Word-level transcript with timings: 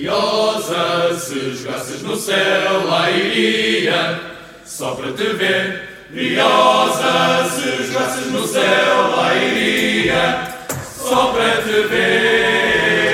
Briosa, 0.00 1.14
se 1.18 1.56
jogasses 1.56 2.02
no 2.02 2.16
céu, 2.16 2.86
lá 2.86 3.10
iria, 3.10 4.18
só 4.64 4.94
para 4.94 5.12
te 5.12 5.24
ver. 5.34 5.90
Briosa, 6.08 7.44
se 7.50 7.84
jogasses 7.84 8.32
no 8.32 8.46
céu, 8.46 9.10
lá 9.14 9.36
iria, 9.36 10.54
só 10.96 11.34
para 11.34 11.60
te 11.62 11.86
ver. 11.88 13.10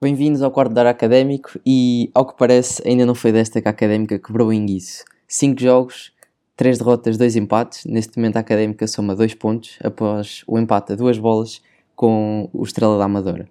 Bem-vindos 0.00 0.40
ao 0.40 0.50
quarto 0.50 0.72
da 0.72 0.88
académico 0.88 1.60
e, 1.66 2.10
ao 2.14 2.24
que 2.24 2.38
parece, 2.38 2.82
ainda 2.88 3.04
não 3.04 3.14
foi 3.14 3.32
desta 3.32 3.60
que 3.60 3.68
a 3.68 3.72
académica 3.72 4.18
quebrou 4.18 4.48
o 4.48 4.52
enguiço. 4.52 5.04
5 5.28 5.60
jogos, 5.60 6.10
3 6.56 6.78
derrotas, 6.78 7.18
2 7.18 7.36
empates. 7.36 7.84
Neste 7.84 8.16
momento 8.16 8.38
a 8.38 8.40
académica 8.40 8.86
soma 8.86 9.14
2 9.14 9.34
pontos 9.34 9.76
após 9.84 10.42
o 10.46 10.58
empate 10.58 10.94
a 10.94 10.96
duas 10.96 11.18
bolas 11.18 11.60
com 11.94 12.48
o 12.54 12.64
Estrela 12.64 12.96
da 12.96 13.04
Amadora. 13.04 13.46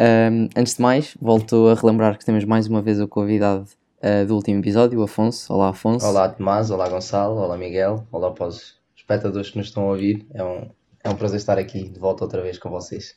Um, 0.00 0.48
antes 0.56 0.76
de 0.76 0.80
mais, 0.80 1.14
volto 1.20 1.68
a 1.68 1.74
relembrar 1.74 2.16
que 2.16 2.24
temos 2.24 2.42
mais 2.46 2.66
uma 2.66 2.80
vez 2.80 2.98
o 2.98 3.06
convidado 3.06 3.68
uh, 3.98 4.26
do 4.26 4.34
último 4.34 4.58
episódio, 4.58 4.98
o 4.98 5.02
Afonso. 5.02 5.52
Olá, 5.52 5.68
Afonso. 5.68 6.06
Olá, 6.06 6.26
Tomás. 6.26 6.70
Olá, 6.70 6.88
Gonçalo. 6.88 7.36
Olá, 7.36 7.54
Miguel. 7.58 8.06
Olá 8.10 8.30
para 8.30 8.46
os 8.46 8.80
espectadores 8.96 9.50
que 9.50 9.58
nos 9.58 9.66
estão 9.66 9.82
a 9.82 9.90
ouvir. 9.90 10.26
É 10.32 10.42
um, 10.42 10.70
é 11.04 11.10
um 11.10 11.14
prazer 11.14 11.36
estar 11.36 11.58
aqui 11.58 11.86
de 11.86 11.98
volta 11.98 12.24
outra 12.24 12.40
vez 12.40 12.56
com 12.56 12.70
vocês. 12.70 13.14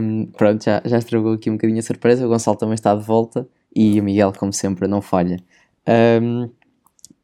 Um, 0.00 0.26
pronto, 0.26 0.64
já, 0.64 0.80
já 0.84 0.98
estragou 0.98 1.32
aqui 1.32 1.50
um 1.50 1.54
bocadinho 1.54 1.80
a 1.80 1.82
surpresa. 1.82 2.24
O 2.24 2.28
Gonçalo 2.28 2.56
também 2.56 2.74
está 2.74 2.94
de 2.94 3.02
volta 3.02 3.48
e 3.74 3.98
o 3.98 4.04
Miguel, 4.04 4.32
como 4.38 4.52
sempre, 4.52 4.86
não 4.86 5.02
falha. 5.02 5.38
Um, 6.22 6.48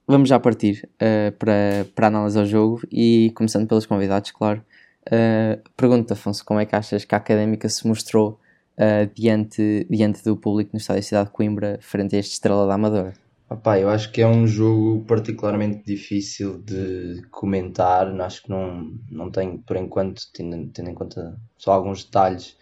vamos 0.05 0.29
já 0.29 0.41
partir 0.41 0.89
uh, 0.95 1.31
para, 1.39 1.87
para 1.95 2.07
a 2.07 2.09
análise 2.09 2.37
ao 2.37 2.45
jogo 2.45 2.81
e 2.91 3.31
começando 3.37 3.69
pelos 3.69 3.87
convidados, 3.87 4.33
claro. 4.33 4.65
Uh, 5.07 5.61
pergunta, 5.77 6.15
Afonso, 6.15 6.45
como 6.45 6.61
é 6.61 6.67
que 6.67 6.77
achas 6.77 7.05
que 7.05 7.15
a 7.15 7.19
académica 7.19 7.69
se 7.69 7.87
mostrou 7.87 8.39
uh, 8.79 9.13
diante, 9.15 9.87
diante 9.91 10.23
do 10.25 10.37
público 10.37 10.71
no 10.73 10.79
estádio 10.79 11.03
da 11.03 11.07
cidade 11.07 11.27
de 11.27 11.33
Coimbra, 11.33 11.79
frente 11.81 12.17
a 12.17 12.19
este 12.19 12.35
Estrela 12.35 12.67
da 12.67 12.75
Amadora? 12.75 13.13
Opa, 13.51 13.79
eu 13.79 13.91
acho 13.91 14.11
que 14.11 14.23
é 14.23 14.27
um 14.27 14.47
jogo 14.47 15.05
particularmente 15.05 15.85
difícil 15.85 16.59
de 16.59 17.21
comentar. 17.31 18.09
Acho 18.23 18.45
que 18.45 18.51
não, 18.51 18.93
não 19.11 19.31
tenho, 19.31 19.59
por 19.59 19.77
enquanto, 19.77 20.23
tendo, 20.33 20.69
tendo 20.73 20.89
em 20.89 20.95
conta 20.95 21.39
só 21.59 21.73
alguns 21.73 22.03
detalhes, 22.05 22.57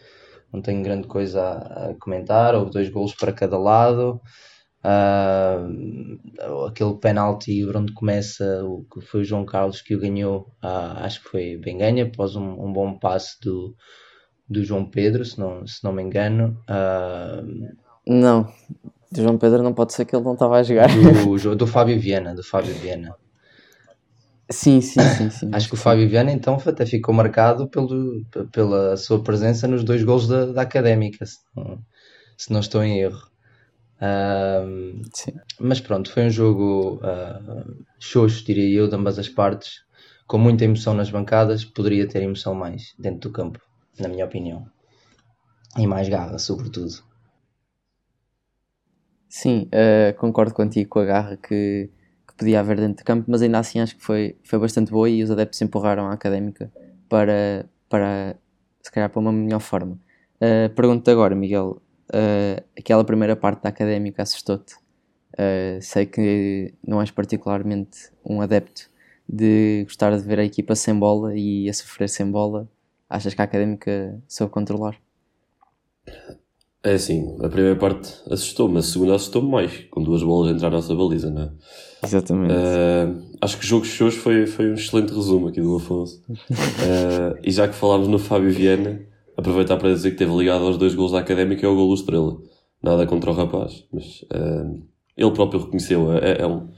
não 0.52 0.60
tenho 0.60 0.82
grande 0.82 1.06
coisa 1.06 1.42
a, 1.42 1.90
a 1.90 1.94
comentar. 1.94 2.56
Houve 2.56 2.72
dois 2.72 2.88
golos 2.88 3.14
para 3.14 3.32
cada 3.32 3.56
lado. 3.56 4.20
Uh, 4.82 6.66
aquele 6.66 6.94
penalti 6.94 7.66
onde 7.66 7.92
começa 7.92 8.64
o 8.64 8.86
que 8.90 9.02
foi 9.02 9.20
o 9.20 9.24
João 9.24 9.44
Carlos 9.44 9.82
que 9.82 9.94
o 9.94 10.00
ganhou, 10.00 10.50
uh, 10.64 11.04
acho 11.04 11.22
que 11.22 11.28
foi 11.28 11.56
bem 11.58 11.76
ganho 11.76 12.06
após 12.06 12.34
um, 12.34 12.64
um, 12.64 12.72
bom 12.72 12.98
passe 12.98 13.38
do, 13.42 13.76
do 14.48 14.64
João 14.64 14.88
Pedro, 14.88 15.22
se 15.22 15.38
não, 15.38 15.66
se 15.66 15.84
não 15.84 15.92
me 15.92 16.02
engano. 16.02 16.58
Uh, 16.62 17.76
não, 18.06 18.50
do 19.12 19.22
João 19.22 19.36
Pedro 19.36 19.62
não 19.62 19.74
pode 19.74 19.92
ser 19.92 20.06
que 20.06 20.16
ele 20.16 20.24
não 20.24 20.32
estava 20.32 20.56
a 20.56 20.62
jogar. 20.62 20.88
Do, 20.88 21.56
do 21.56 21.66
Fábio 21.66 22.00
Viana, 22.00 22.34
do 22.34 22.42
Fábio 22.42 22.74
Viana. 22.74 23.14
Sim, 24.50 24.80
sim, 24.80 25.00
sim, 25.00 25.30
sim. 25.30 25.50
Acho 25.52 25.68
que 25.68 25.74
o 25.74 25.78
Fábio 25.78 26.08
Viana 26.08 26.32
então 26.32 26.58
até 26.64 26.84
ficou 26.84 27.14
marcado 27.14 27.68
pelo, 27.68 28.24
pela 28.50 28.96
sua 28.96 29.22
presença 29.22 29.68
nos 29.68 29.84
dois 29.84 30.02
gols 30.02 30.26
da, 30.26 30.46
da 30.46 30.62
Académica, 30.62 31.24
se 31.24 31.38
não, 31.54 31.78
se 32.36 32.52
não 32.52 32.60
estou 32.60 32.82
em 32.82 32.98
erro. 32.98 33.29
Uh, 34.00 35.02
mas 35.60 35.78
pronto, 35.78 36.10
foi 36.10 36.24
um 36.26 36.30
jogo 36.30 37.00
uh, 37.04 37.84
xoxo, 37.98 38.44
diria 38.44 38.78
eu, 38.78 38.88
de 38.88 38.96
ambas 38.96 39.18
as 39.18 39.28
partes, 39.28 39.84
com 40.26 40.38
muita 40.38 40.64
emoção 40.64 40.94
nas 40.94 41.10
bancadas. 41.10 41.64
Poderia 41.64 42.08
ter 42.08 42.22
emoção 42.22 42.54
mais 42.54 42.94
dentro 42.98 43.28
do 43.28 43.32
campo, 43.32 43.60
na 43.98 44.08
minha 44.08 44.24
opinião, 44.24 44.66
e 45.76 45.86
mais 45.86 46.08
garra, 46.08 46.38
sobretudo. 46.38 47.10
Sim, 49.28 49.68
uh, 49.68 50.16
concordo 50.18 50.54
contigo 50.54 50.88
com 50.90 50.98
a 50.98 51.04
garra 51.04 51.36
que, 51.36 51.88
que, 52.26 52.34
podia 52.36 52.60
haver 52.60 52.78
dentro 52.78 53.04
do 53.04 53.06
campo, 53.06 53.30
mas 53.30 53.42
ainda 53.42 53.58
assim 53.58 53.78
acho 53.80 53.96
que 53.96 54.02
foi, 54.02 54.36
foi 54.42 54.58
bastante 54.58 54.90
boa 54.90 55.08
e 55.08 55.22
os 55.22 55.30
adeptos 55.30 55.60
empurraram 55.62 56.06
a 56.06 56.12
académica 56.12 56.72
para, 57.08 57.64
para 57.88 58.36
se 58.82 58.90
calhar, 58.90 59.08
para 59.10 59.20
uma 59.20 59.30
melhor 59.30 59.60
forma. 59.60 60.00
Uh, 60.36 60.74
Pergunto-te 60.74 61.10
agora, 61.10 61.34
Miguel, 61.34 61.80
uh, 62.10 62.64
aquela 62.78 63.04
primeira 63.04 63.34
parte 63.34 63.62
da 63.62 63.68
académica 63.68 64.22
assustou-te. 64.22 64.74
Uh, 65.32 65.80
sei 65.80 66.06
que 66.06 66.74
não 66.86 67.00
és 67.00 67.10
particularmente 67.10 68.10
um 68.24 68.40
adepto 68.40 68.90
de 69.28 69.84
gostar 69.84 70.16
de 70.16 70.24
ver 70.24 70.40
a 70.40 70.44
equipa 70.44 70.74
sem 70.74 70.98
bola 70.98 71.36
e 71.36 71.68
a 71.68 71.72
sofrer 71.72 72.08
sem 72.08 72.30
bola. 72.30 72.68
Achas 73.08 73.34
que 73.34 73.40
a 73.40 73.44
académica 73.44 74.20
soube 74.28 74.52
controlar? 74.52 74.96
É 76.82 76.94
assim, 76.94 77.36
a 77.42 77.48
primeira 77.48 77.76
parte 77.76 78.10
assustou-me, 78.30 78.78
a 78.78 78.82
segunda 78.82 79.14
assustou-me 79.14 79.50
mais, 79.50 79.84
com 79.90 80.02
duas 80.02 80.22
bolas 80.22 80.50
a 80.50 80.54
entrar 80.54 80.70
na 80.70 80.76
nossa 80.76 80.94
baliza, 80.94 81.30
não 81.30 81.42
é? 81.42 81.50
Exatamente. 82.02 82.54
Uh, 82.54 83.36
acho 83.38 83.58
que 83.58 83.64
o 83.64 83.66
jogo 83.66 83.86
de 83.86 84.02
hoje 84.02 84.16
foi, 84.16 84.46
foi 84.46 84.70
um 84.70 84.74
excelente 84.74 85.12
resumo 85.12 85.48
aqui 85.48 85.60
do 85.60 85.76
Afonso. 85.76 86.22
uh, 86.30 87.38
e 87.44 87.50
já 87.50 87.68
que 87.68 87.74
falámos 87.74 88.08
no 88.08 88.18
Fábio 88.18 88.50
Viana, 88.50 88.98
aproveitar 89.36 89.76
para 89.76 89.92
dizer 89.92 90.12
que 90.12 90.16
teve 90.16 90.34
ligado 90.36 90.64
aos 90.64 90.76
dois 90.76 90.94
gols 90.94 91.12
da 91.12 91.20
Académica 91.20 91.64
e 91.64 91.66
ao 91.66 91.74
gol 91.74 91.88
do 91.88 91.94
Estrela. 91.94 92.36
Nada 92.82 93.06
contra 93.06 93.30
o 93.30 93.34
rapaz, 93.34 93.84
mas 93.92 94.22
uh, 94.22 94.82
ele 95.16 95.30
próprio 95.32 95.60
reconheceu. 95.60 96.12
É, 96.14 96.40
é, 96.40 96.46
um, 96.46 96.68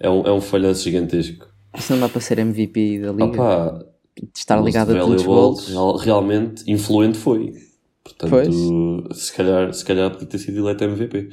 é, 0.00 0.10
um, 0.10 0.22
é 0.22 0.32
um 0.32 0.40
falhanço 0.40 0.82
gigantesco. 0.82 1.46
Isso 1.76 1.92
não 1.92 2.00
dá 2.00 2.08
para 2.08 2.20
ser 2.20 2.38
MVP 2.38 3.00
da 3.00 3.12
Liga? 3.12 3.24
Opa, 3.24 3.86
de 4.16 4.38
estar 4.38 4.60
ligado 4.60 4.90
a 4.90 4.98
tantos 4.98 5.24
gols? 5.24 5.68
Realmente 6.02 6.70
influente 6.70 7.16
foi. 7.16 7.54
Portanto, 8.02 8.30
pois. 8.30 9.18
se 9.18 9.32
calhar, 9.32 9.72
se 9.72 9.84
calhar 9.84 10.10
podia 10.10 10.26
ter 10.26 10.38
sido 10.38 10.58
eleito 10.58 10.84
MVP. 10.84 11.28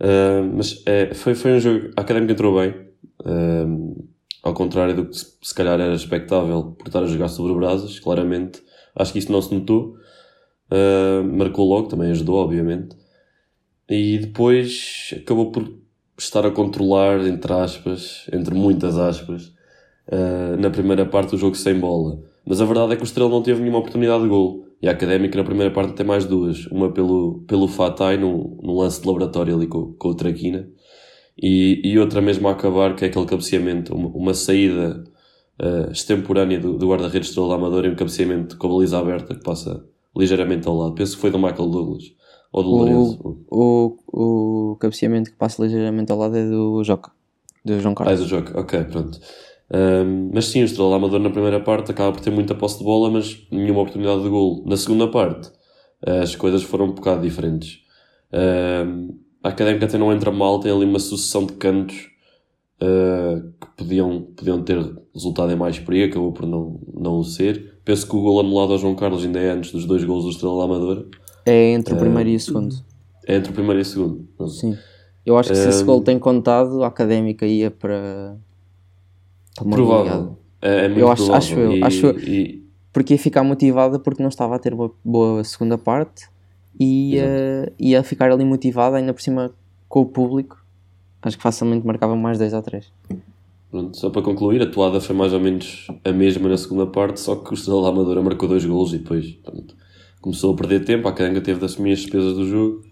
Uh, 0.00 0.56
mas 0.56 0.82
é, 0.86 1.12
foi, 1.14 1.34
foi 1.34 1.52
um 1.52 1.60
jogo. 1.60 1.90
A 1.96 2.00
Académica 2.00 2.32
entrou 2.32 2.58
bem. 2.58 2.74
Uh, 3.20 4.08
ao 4.42 4.52
contrário 4.52 4.94
do 4.94 5.06
que 5.06 5.16
se 5.16 5.54
calhar 5.54 5.80
era 5.80 5.94
expectável 5.94 6.76
por 6.78 6.86
estar 6.86 7.02
a 7.02 7.06
jogar 7.06 7.28
sobre 7.28 7.54
brasas, 7.54 7.98
claramente 7.98 8.62
Acho 8.94 9.12
que 9.12 9.18
isso 9.18 9.32
não 9.32 9.42
se 9.42 9.54
notou. 9.54 9.96
Uh, 10.70 11.24
marcou 11.24 11.68
logo, 11.68 11.88
também 11.88 12.10
ajudou, 12.10 12.36
obviamente. 12.36 12.96
E 13.88 14.18
depois 14.18 15.14
acabou 15.16 15.50
por 15.50 15.72
estar 16.18 16.46
a 16.46 16.50
controlar, 16.50 17.26
entre 17.26 17.52
aspas, 17.52 18.26
entre 18.32 18.54
muitas 18.54 18.98
aspas, 18.98 19.52
uh, 20.08 20.56
na 20.58 20.70
primeira 20.70 21.04
parte 21.04 21.30
do 21.30 21.38
jogo 21.38 21.56
sem 21.56 21.78
bola. 21.78 22.22
Mas 22.46 22.60
a 22.60 22.64
verdade 22.64 22.92
é 22.92 22.96
que 22.96 23.02
o 23.02 23.04
Estrela 23.04 23.30
não 23.30 23.42
teve 23.42 23.60
nenhuma 23.60 23.78
oportunidade 23.78 24.22
de 24.22 24.28
gol. 24.28 24.64
E 24.82 24.88
a 24.88 24.92
Académica 24.92 25.38
na 25.38 25.44
primeira 25.44 25.72
parte 25.72 25.94
tem 25.94 26.04
mais 26.04 26.26
duas. 26.26 26.66
Uma 26.66 26.92
pelo, 26.92 27.42
pelo 27.46 27.66
Fatai, 27.66 28.18
num 28.18 28.58
lance 28.62 29.00
de 29.00 29.06
laboratório 29.06 29.54
ali 29.56 29.66
com, 29.66 29.94
com 29.94 30.08
o 30.08 30.14
Traquina. 30.14 30.68
E, 31.40 31.80
e 31.84 31.98
outra 31.98 32.20
mesmo 32.20 32.48
a 32.48 32.52
acabar, 32.52 32.94
que 32.94 33.04
é 33.04 33.08
aquele 33.08 33.26
cabeceamento, 33.26 33.94
uma, 33.94 34.08
uma 34.08 34.34
saída 34.34 35.02
uh, 35.60 35.90
extemporânea 35.90 36.58
do, 36.58 36.76
do 36.76 36.88
guarda-redes 36.88 37.28
Estrela 37.28 37.50
da 37.50 37.54
Amadora 37.56 37.86
e 37.86 37.90
um 37.90 37.96
cabeceamento 37.96 38.56
com 38.56 38.66
a 38.66 38.70
baliza 38.70 38.98
aberta 38.98 39.34
que 39.34 39.42
passa 39.42 39.84
ligeiramente 40.16 40.68
ao 40.68 40.76
lado. 40.76 40.94
Penso 40.94 41.16
que 41.16 41.20
foi 41.20 41.30
do 41.30 41.38
Michael 41.38 41.68
Douglas. 41.68 42.04
Ou 42.52 42.62
do 42.62 42.70
Lourenço. 42.70 43.44
O, 43.50 43.96
o, 44.12 44.72
o 44.72 44.76
cabeceamento 44.76 45.30
que 45.30 45.36
passa 45.36 45.62
ligeiramente 45.62 46.12
ao 46.12 46.18
lado 46.18 46.36
é 46.36 46.48
do 46.48 46.84
Joca. 46.84 47.10
Do 47.64 47.80
João 47.80 47.94
Carlos. 47.94 48.12
Ah, 48.12 48.16
é 48.20 48.24
do 48.24 48.28
Joca. 48.28 48.60
Ok, 48.60 48.84
pronto. 48.84 49.18
Um, 49.72 50.30
mas 50.32 50.46
sim, 50.46 50.62
o 50.62 50.64
Estrela 50.64 50.90
da 50.90 50.96
Amadora 50.96 51.22
na 51.22 51.30
primeira 51.30 51.58
parte 51.58 51.90
acaba 51.90 52.12
por 52.12 52.20
ter 52.20 52.30
muita 52.30 52.54
posse 52.54 52.78
de 52.78 52.84
bola, 52.84 53.10
mas 53.10 53.44
nenhuma 53.50 53.80
oportunidade 53.80 54.22
de 54.22 54.28
gol. 54.28 54.62
Na 54.66 54.76
segunda 54.76 55.08
parte, 55.08 55.50
as 56.06 56.36
coisas 56.36 56.62
foram 56.62 56.86
um 56.86 56.92
bocado 56.92 57.22
diferentes. 57.22 57.80
Um, 58.32 59.18
a 59.42 59.48
Académica 59.48 59.86
até 59.86 59.98
não 59.98 60.12
entra 60.12 60.30
mal, 60.30 60.60
tem 60.60 60.70
ali 60.70 60.84
uma 60.84 60.98
sucessão 60.98 61.46
de 61.46 61.54
cantos 61.54 62.08
uh, 62.82 63.52
que 63.60 63.66
podiam, 63.76 64.22
podiam 64.36 64.62
ter 64.62 64.78
resultado 65.14 65.52
em 65.52 65.56
mais 65.56 65.78
perigo, 65.78 66.10
acabou 66.10 66.32
por 66.32 66.46
não, 66.46 66.78
não 66.92 67.18
o 67.18 67.24
ser. 67.24 67.78
Penso 67.84 68.08
que 68.08 68.16
o 68.16 68.20
gol 68.20 68.40
anulado 68.40 68.72
ao 68.72 68.78
João 68.78 68.94
Carlos 68.94 69.24
ainda 69.24 69.38
é 69.38 69.50
antes 69.50 69.70
dos 69.70 69.84
dois 69.84 70.02
gols 70.04 70.24
do 70.24 70.30
Estrela 70.30 70.64
Amadora. 70.64 71.06
É 71.46 71.72
entre 71.72 71.94
o 71.94 71.96
primeiro 71.96 72.30
e 72.30 72.36
o 72.36 72.40
segundo. 72.40 72.74
É 73.26 73.36
entre 73.36 73.50
o 73.50 73.54
primeiro 73.54 73.80
e 73.80 73.82
o 73.82 73.84
segundo. 73.84 74.26
Sim. 74.48 74.76
Eu 75.24 75.38
acho 75.38 75.50
que 75.50 75.56
se 75.56 75.68
esse 75.68 75.82
eh, 75.82 75.86
gol 75.86 76.02
tem 76.02 76.18
contado, 76.18 76.82
a 76.82 76.88
Académica 76.88 77.46
ia 77.46 77.70
para... 77.70 78.36
para 79.54 79.68
provável. 79.70 80.36
É, 80.60 80.84
é 80.84 80.88
muito 80.88 81.00
eu 81.00 81.10
acho, 81.10 81.24
provável. 81.24 81.36
acho 81.36 81.58
eu. 81.58 81.72
E, 81.72 81.82
acho 81.82 82.06
e... 82.18 82.64
Porque 82.92 83.14
ia 83.14 83.18
ficar 83.18 83.42
motivada 83.42 83.98
porque 83.98 84.22
não 84.22 84.28
estava 84.28 84.56
a 84.56 84.58
ter 84.58 84.74
uma 84.74 84.90
boa 85.04 85.42
segunda 85.44 85.78
parte 85.78 86.28
e 86.78 87.14
ia, 87.14 87.72
ia 87.78 88.02
ficar 88.02 88.30
ali 88.30 88.44
motivada, 88.44 88.96
ainda 88.96 89.12
por 89.12 89.22
cima 89.22 89.52
com 89.88 90.00
o 90.00 90.06
público 90.06 90.64
acho 91.28 91.36
que 91.36 91.42
facilmente 91.42 91.86
marcavam 91.86 92.16
mais 92.16 92.38
2 92.38 92.52
ou 92.52 92.62
3. 92.62 92.92
Pronto, 93.74 93.98
só 93.98 94.08
para 94.08 94.22
concluir, 94.22 94.62
a 94.62 94.70
toada 94.70 95.00
foi 95.00 95.16
mais 95.16 95.32
ou 95.32 95.40
menos 95.40 95.88
a 96.04 96.12
mesma 96.12 96.48
na 96.48 96.56
segunda 96.56 96.86
parte, 96.86 97.18
só 97.18 97.34
que 97.34 97.50
o 97.50 97.54
Estrela 97.54 97.88
Amadora 97.88 98.22
marcou 98.22 98.48
dois 98.48 98.64
golos 98.64 98.94
e 98.94 98.98
depois 98.98 99.32
pronto, 99.42 99.74
começou 100.20 100.54
a 100.54 100.56
perder 100.56 100.84
tempo. 100.84 101.08
A 101.08 101.12
Caranga 101.12 101.40
teve 101.40 101.58
de 101.58 101.64
assumir 101.64 101.90
as 101.90 101.98
despesas 101.98 102.34
do 102.34 102.46
jogo 102.46 102.84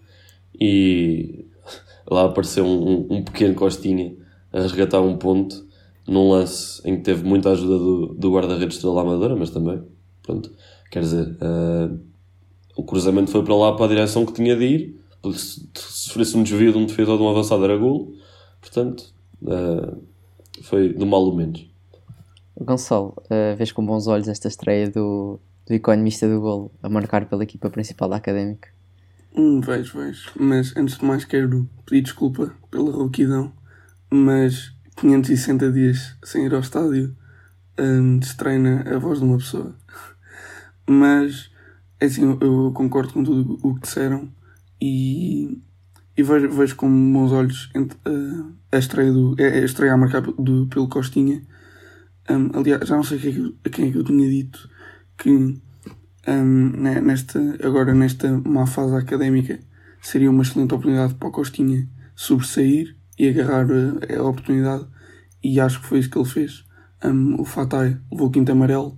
e 0.59 1.45
lá 2.05 2.25
apareceu 2.25 2.65
um, 2.65 3.07
um, 3.09 3.23
pequeno 3.23 3.55
Costinha 3.55 4.13
a 4.51 4.59
resgatar 4.59 4.99
um 4.99 5.15
ponto 5.15 5.65
num 6.05 6.31
lance 6.31 6.81
em 6.85 6.97
que 6.97 7.03
teve 7.03 7.23
muita 7.23 7.51
ajuda 7.51 7.77
do, 7.77 8.07
do 8.15 8.33
guarda-redes 8.33 8.75
Estrela 8.75 9.03
Amadora, 9.03 9.37
mas 9.37 9.51
também, 9.51 9.81
pronto, 10.21 10.51
quer 10.91 10.99
dizer, 10.99 11.29
uh, 11.29 11.97
o 12.75 12.83
cruzamento 12.83 13.31
foi 13.31 13.41
para 13.41 13.55
lá 13.55 13.73
para 13.73 13.85
a 13.85 13.87
direção 13.87 14.25
que 14.25 14.33
tinha 14.33 14.53
de 14.53 14.65
ir, 14.65 14.99
se 15.33 15.65
sofresse 15.77 16.35
um 16.35 16.43
desvio 16.43 16.73
de 16.73 16.77
um 16.77 16.85
defesa 16.85 17.11
ou 17.11 17.17
de 17.17 17.23
um 17.23 17.29
avançado 17.29 17.63
era 17.63 17.77
golo, 17.77 18.15
portanto, 18.59 19.13
uh, 19.43 20.11
foi 20.61 20.93
do 20.93 21.05
mal 21.05 21.23
ou 21.23 21.35
menos. 21.35 21.67
Gonçalo, 22.59 23.15
uh, 23.25 23.55
vês 23.57 23.71
com 23.71 23.85
bons 23.85 24.07
olhos 24.07 24.27
esta 24.27 24.47
estreia 24.47 24.89
do, 24.89 25.39
do 25.65 25.73
economista 25.73 26.27
do 26.27 26.39
golo 26.39 26.71
a 26.81 26.89
marcar 26.89 27.25
pela 27.25 27.43
equipa 27.43 27.69
principal 27.69 28.09
da 28.09 28.17
Académica? 28.17 28.69
Hum, 29.35 29.59
vejo, 29.61 29.97
vejo. 29.97 30.31
Mas 30.39 30.75
antes 30.77 30.97
de 30.97 31.05
mais 31.05 31.25
quero 31.25 31.67
pedir 31.85 32.03
desculpa 32.03 32.53
pela 32.69 32.91
rouquidão, 32.91 33.51
mas 34.11 34.71
560 34.97 35.71
dias 35.71 36.15
sem 36.23 36.45
ir 36.45 36.53
ao 36.53 36.59
estádio 36.59 37.15
um, 37.79 38.19
destreina 38.19 38.83
a 38.87 38.99
voz 38.99 39.19
de 39.19 39.25
uma 39.25 39.37
pessoa. 39.37 39.75
Mas, 40.87 41.49
é 41.99 42.05
assim, 42.05 42.37
eu 42.39 42.71
concordo 42.73 43.13
com 43.13 43.23
tudo 43.23 43.57
o 43.63 43.75
que 43.75 43.81
disseram 43.81 44.29
e, 44.79 45.61
e 46.15 46.21
vejo, 46.21 46.49
vejo 46.49 46.75
com 46.75 47.13
bons 47.13 47.31
olhos 47.31 47.71
uh, 47.75 48.53
a 48.73 48.79
estreia, 48.79 49.11
do, 49.11 49.35
a 49.39 49.59
estreia 49.59 49.93
a 49.93 49.97
marcar 49.97 50.21
do, 50.21 50.67
pelo 50.67 50.89
Costinha. 50.89 51.41
Um, 52.29 52.57
aliás, 52.57 52.87
já 52.87 52.95
não 52.95 53.03
sei 53.03 53.17
a 53.17 53.21
quem, 53.21 53.55
é 53.63 53.69
quem 53.69 53.87
é 53.87 53.91
que 53.91 53.97
eu 53.97 54.03
tinha 54.03 54.27
dito 54.27 54.69
que 55.17 55.29
um, 55.29 55.61
nesta, 57.01 57.39
agora 57.63 57.93
nesta 57.93 58.31
má 58.45 58.65
fase 58.65 58.95
académica 58.95 59.59
seria 60.01 60.31
uma 60.31 60.41
excelente 60.41 60.73
oportunidade 60.73 61.13
para 61.15 61.27
o 61.27 61.31
Costinha 61.31 61.87
sobressair 62.15 62.95
e 63.17 63.27
agarrar 63.27 63.67
a, 63.69 64.19
a 64.19 64.23
oportunidade 64.23 64.85
e 65.43 65.59
acho 65.59 65.81
que 65.81 65.87
foi 65.87 65.99
isso 65.99 66.09
que 66.09 66.17
ele 66.17 66.27
fez. 66.27 66.63
Um, 67.03 67.39
o 67.39 67.45
Fatai 67.45 67.97
levou 68.11 68.27
o 68.27 68.31
quinto 68.31 68.51
amarelo, 68.51 68.97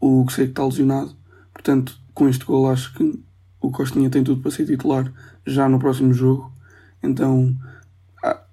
o 0.00 0.24
que 0.26 0.32
sei 0.32 0.46
que 0.46 0.52
está 0.52 0.64
lesionado, 0.64 1.14
portanto 1.52 2.00
com 2.14 2.28
este 2.28 2.44
gol 2.44 2.70
acho 2.70 2.92
que 2.94 3.22
o 3.60 3.70
Costinha 3.70 4.10
tem 4.10 4.24
tudo 4.24 4.40
para 4.40 4.50
ser 4.50 4.66
titular 4.66 5.12
já 5.46 5.68
no 5.68 5.78
próximo 5.78 6.12
jogo, 6.12 6.52
então 7.02 7.54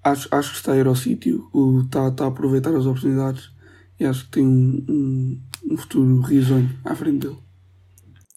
acho, 0.03 0.27
acho 0.31 0.51
que 0.51 0.57
está 0.57 0.73
a 0.73 0.77
ir 0.77 0.87
ao 0.87 0.95
sítio, 0.95 1.49
está, 1.85 2.07
está 2.07 2.25
a 2.25 2.27
aproveitar 2.27 2.75
as 2.75 2.85
oportunidades 2.85 3.51
e 3.99 4.05
acho 4.05 4.25
que 4.25 4.31
tem 4.31 4.47
um, 4.47 4.85
um, 4.89 5.41
um 5.71 5.77
futuro 5.77 6.21
risonho 6.21 6.69
à 6.85 6.95
frente 6.95 7.27
dele. 7.27 7.37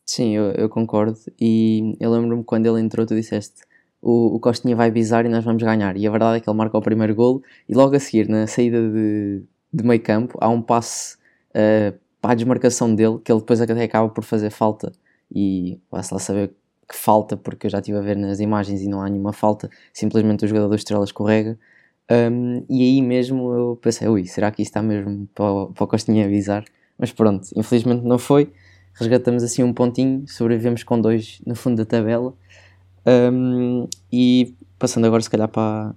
Sim, 0.05 0.37
eu, 0.37 0.53
eu 0.53 0.69
concordo. 0.69 1.19
E 1.41 1.97
eu 2.01 2.11
lembro-me 2.11 2.45
quando 2.45 2.67
ele 2.67 2.81
entrou, 2.81 3.07
tu 3.07 3.15
disseste 3.15 3.63
o, 4.03 4.35
o 4.35 4.41
Costinha 4.41 4.75
vai 4.75 4.91
bizar 4.91 5.25
e 5.25 5.29
nós 5.29 5.45
vamos 5.45 5.63
ganhar. 5.63 5.97
E 5.97 6.07
a 6.07 6.11
verdade 6.11 6.39
é 6.39 6.41
que 6.41 6.51
ele 6.51 6.57
marca 6.57 6.77
o 6.77 6.83
primeiro 6.83 7.15
golo 7.15 7.43
e 7.69 7.75
logo 7.75 7.95
a 7.95 8.01
seguir, 8.01 8.29
na 8.29 8.47
saída 8.49 8.91
de, 8.91 9.45
de 9.73 9.85
meio 9.85 10.03
campo, 10.03 10.37
há 10.41 10.49
um 10.49 10.61
passe 10.61 11.17
uh, 11.51 11.97
para 12.21 12.33
a 12.33 12.35
desmarcação 12.35 12.93
dele 12.93 13.21
que 13.25 13.31
ele 13.31 13.41
depois 13.41 13.61
até 13.61 13.81
acaba 13.81 14.09
por 14.09 14.25
fazer 14.25 14.51
falta. 14.51 14.93
E 15.35 15.81
vai-se 15.91 16.13
lá 16.13 16.19
saber 16.19 16.53
que 16.93 16.99
falta, 16.99 17.37
porque 17.37 17.67
eu 17.67 17.71
já 17.71 17.79
estive 17.79 17.99
a 17.99 18.01
ver 18.01 18.17
nas 18.17 18.41
imagens 18.41 18.83
e 18.83 18.89
não 18.89 19.03
há 19.03 19.09
nenhuma 19.09 19.33
falta, 19.33 19.71
simplesmente 19.93 20.45
o 20.45 20.49
jogador 20.49 20.69
do 20.69 20.77
Estrela 20.77 21.05
escorrega. 21.05 21.59
Um, 22.11 22.65
e 22.69 22.83
aí 22.83 23.03
mesmo 23.03 23.53
eu 23.53 23.79
pensei, 23.81 24.09
ui, 24.09 24.27
será 24.27 24.51
que 24.51 24.63
isso 24.63 24.71
está 24.71 24.83
mesmo 24.83 25.27
para 25.35 25.45
o, 25.51 25.73
para 25.73 25.85
o 25.85 25.87
Costinha 25.87 26.25
avisar? 26.25 26.65
Mas 26.99 27.11
pronto, 27.13 27.49
infelizmente 27.57 28.05
não 28.05 28.19
foi 28.19 28.53
resgatamos 28.95 29.43
assim 29.43 29.63
um 29.63 29.73
pontinho, 29.73 30.25
sobrevivemos 30.29 30.83
com 30.83 31.01
dois 31.01 31.41
no 31.47 31.55
fundo 31.55 31.77
da 31.77 31.85
tabela. 31.85 32.35
Um, 33.07 33.87
e 34.13 34.55
passando 34.79 35.07
agora, 35.07 35.23
se 35.23 35.31
calhar, 35.31 35.49
para, 35.49 35.95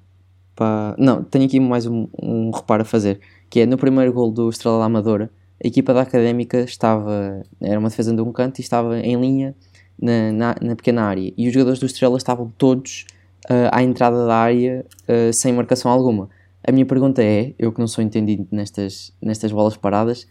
para. 0.56 0.95
Não, 0.98 1.24
tenho 1.24 1.45
aqui 1.45 1.59
mais 1.59 1.86
um, 1.86 2.07
um 2.21 2.51
reparo 2.51 2.81
a 2.81 2.86
fazer, 2.86 3.19
que 3.50 3.59
é 3.59 3.65
no 3.65 3.77
primeiro 3.77 4.12
gol 4.13 4.31
do 4.31 4.50
Estrela 4.50 4.80
da 4.80 4.86
Amadora, 4.86 5.30
a 5.63 5.68
equipa 5.68 5.94
da 5.94 6.01
Académica 6.01 6.59
estava. 6.59 7.44
Era 7.62 7.80
uma 7.80 7.89
defesa 7.89 8.13
de 8.13 8.21
um 8.21 8.31
canto 8.31 8.59
e 8.59 8.62
estava 8.62 9.00
em 9.00 9.19
linha 9.19 9.56
na, 10.01 10.31
na, 10.31 10.56
na 10.62 10.75
pequena 10.75 11.03
área. 11.03 11.33
E 11.38 11.47
os 11.47 11.53
jogadores 11.53 11.80
do 11.80 11.86
Estrela 11.86 12.18
estavam 12.18 12.51
todos 12.57 13.06
uh, 13.45 13.69
à 13.71 13.83
entrada 13.83 14.25
da 14.25 14.36
área 14.36 14.86
uh, 15.07 15.33
sem 15.33 15.53
marcação 15.53 15.92
alguma. 15.92 16.30
A 16.68 16.71
minha 16.71 16.86
pergunta 16.86 17.24
é: 17.24 17.53
eu 17.59 17.71
que 17.71 17.80
não 17.80 17.88
sou 17.88 18.03
entendido 18.03 18.47
nestas, 18.51 19.13
nestas 19.21 19.51
bolas 19.51 19.77
paradas, 19.77 20.27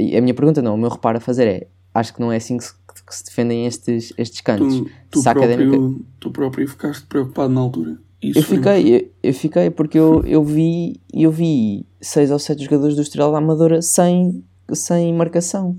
a 0.00 0.20
minha 0.20 0.34
pergunta 0.34 0.60
não, 0.60 0.74
o 0.74 0.78
meu 0.78 0.90
reparo 0.90 1.18
a 1.18 1.20
fazer 1.20 1.46
é: 1.46 1.66
acho 1.94 2.14
que 2.14 2.20
não 2.20 2.30
é 2.32 2.36
assim 2.36 2.58
que 2.58 2.64
se, 2.64 2.74
que 3.06 3.14
se 3.14 3.24
defendem 3.24 3.66
estes, 3.66 4.12
estes 4.16 4.40
cantos. 4.40 4.78
Tu, 4.78 4.90
tu, 5.10 5.22
próprio, 5.22 5.44
académica... 5.44 6.04
tu 6.20 6.30
próprio 6.30 6.68
ficaste 6.68 7.06
preocupado 7.06 7.52
na 7.52 7.60
altura. 7.60 7.98
Isso 8.22 8.38
eu 8.38 8.42
fiquei, 8.44 8.94
eu, 8.94 9.10
eu, 9.20 9.34
fiquei 9.34 9.70
porque 9.70 9.98
eu, 9.98 10.24
eu 10.24 10.44
vi 10.44 11.00
eu 11.12 11.30
vi 11.32 11.84
seis 12.00 12.30
ou 12.30 12.38
sete 12.38 12.62
jogadores 12.62 12.94
do 12.94 13.02
Estrela 13.02 13.32
da 13.32 13.38
Amadora 13.38 13.82
sem, 13.82 14.44
sem 14.72 15.12
marcação. 15.12 15.76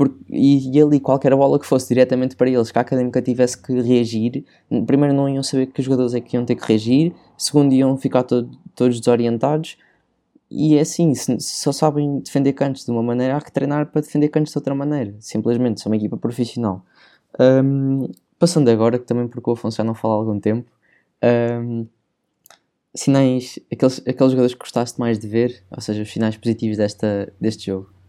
Porque, 0.00 0.16
e, 0.30 0.74
e 0.74 0.80
ali 0.80 0.98
qualquer 0.98 1.36
bola 1.36 1.58
que 1.60 1.66
fosse 1.66 1.88
diretamente 1.88 2.34
para 2.34 2.48
eles, 2.48 2.72
que 2.72 2.78
a 2.78 2.80
Académica 2.80 3.20
tivesse 3.20 3.60
que 3.60 3.82
reagir, 3.82 4.46
primeiro 4.86 5.12
não 5.12 5.28
iam 5.28 5.42
saber 5.42 5.66
que 5.66 5.82
jogadores 5.82 6.14
é 6.14 6.22
que 6.22 6.38
iam 6.38 6.44
ter 6.46 6.54
que 6.54 6.66
reagir, 6.66 7.12
segundo 7.36 7.74
iam 7.74 7.98
ficar 7.98 8.22
todo, 8.22 8.50
todos 8.74 8.98
desorientados 8.98 9.76
e 10.50 10.78
é 10.78 10.80
assim, 10.80 11.14
se, 11.14 11.38
só 11.38 11.70
sabem 11.70 12.20
defender 12.20 12.54
cantos 12.54 12.86
de 12.86 12.90
uma 12.90 13.02
maneira, 13.02 13.36
há 13.36 13.42
que 13.42 13.52
treinar 13.52 13.90
para 13.92 14.00
defender 14.00 14.30
cantos 14.30 14.52
de 14.52 14.58
outra 14.58 14.74
maneira. 14.74 15.14
Simplesmente, 15.20 15.82
são 15.82 15.92
uma 15.92 15.96
equipa 15.96 16.16
profissional. 16.16 16.82
Um, 17.38 18.08
passando 18.38 18.70
agora, 18.70 18.98
que 18.98 19.04
também 19.04 19.28
porque 19.28 19.50
o 19.50 19.52
Afonso 19.52 19.76
já 19.76 19.84
não 19.84 19.94
fala 19.94 20.14
há 20.14 20.16
algum 20.16 20.40
tempo, 20.40 20.66
um, 21.62 21.86
sinais, 22.94 23.58
aqueles, 23.70 23.98
aqueles 24.00 24.32
jogadores 24.32 24.54
que 24.54 24.60
gostaste 24.60 24.98
mais 24.98 25.18
de 25.18 25.28
ver, 25.28 25.62
ou 25.70 25.82
seja, 25.82 26.02
os 26.02 26.10
sinais 26.10 26.38
positivos 26.38 26.78
desta, 26.78 27.30
deste 27.38 27.66
jogo. 27.66 27.99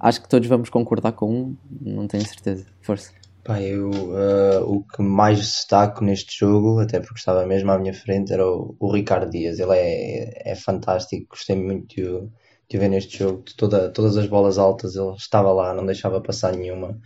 Acho 0.00 0.22
que 0.22 0.28
todos 0.28 0.48
vamos 0.48 0.70
concordar 0.70 1.12
com 1.12 1.32
um, 1.32 1.56
não 1.80 2.06
tenho 2.06 2.26
certeza. 2.26 2.66
Força. 2.80 3.12
Pá, 3.48 3.62
eu, 3.62 3.90
uh, 3.90 4.62
o 4.62 4.84
que 4.84 5.00
mais 5.00 5.38
destaco 5.38 6.04
neste 6.04 6.38
jogo, 6.38 6.80
até 6.80 7.00
porque 7.00 7.18
estava 7.18 7.46
mesmo 7.46 7.70
à 7.70 7.78
minha 7.78 7.94
frente, 7.94 8.32
era 8.32 8.46
o, 8.46 8.76
o 8.78 8.92
Ricardo 8.92 9.30
Dias. 9.30 9.58
Ele 9.58 9.72
é, 9.72 10.52
é 10.52 10.54
fantástico, 10.54 11.30
gostei 11.30 11.56
muito 11.56 11.96
de, 11.96 12.28
de 12.68 12.76
o 12.76 12.80
ver 12.80 12.88
neste 12.88 13.18
jogo. 13.18 13.42
De 13.42 13.56
toda, 13.56 13.90
todas 13.90 14.16
as 14.16 14.26
bolas 14.26 14.58
altas, 14.58 14.94
ele 14.96 15.14
estava 15.16 15.50
lá, 15.50 15.72
não 15.72 15.86
deixava 15.86 16.20
passar 16.20 16.54
nenhuma, 16.54 16.98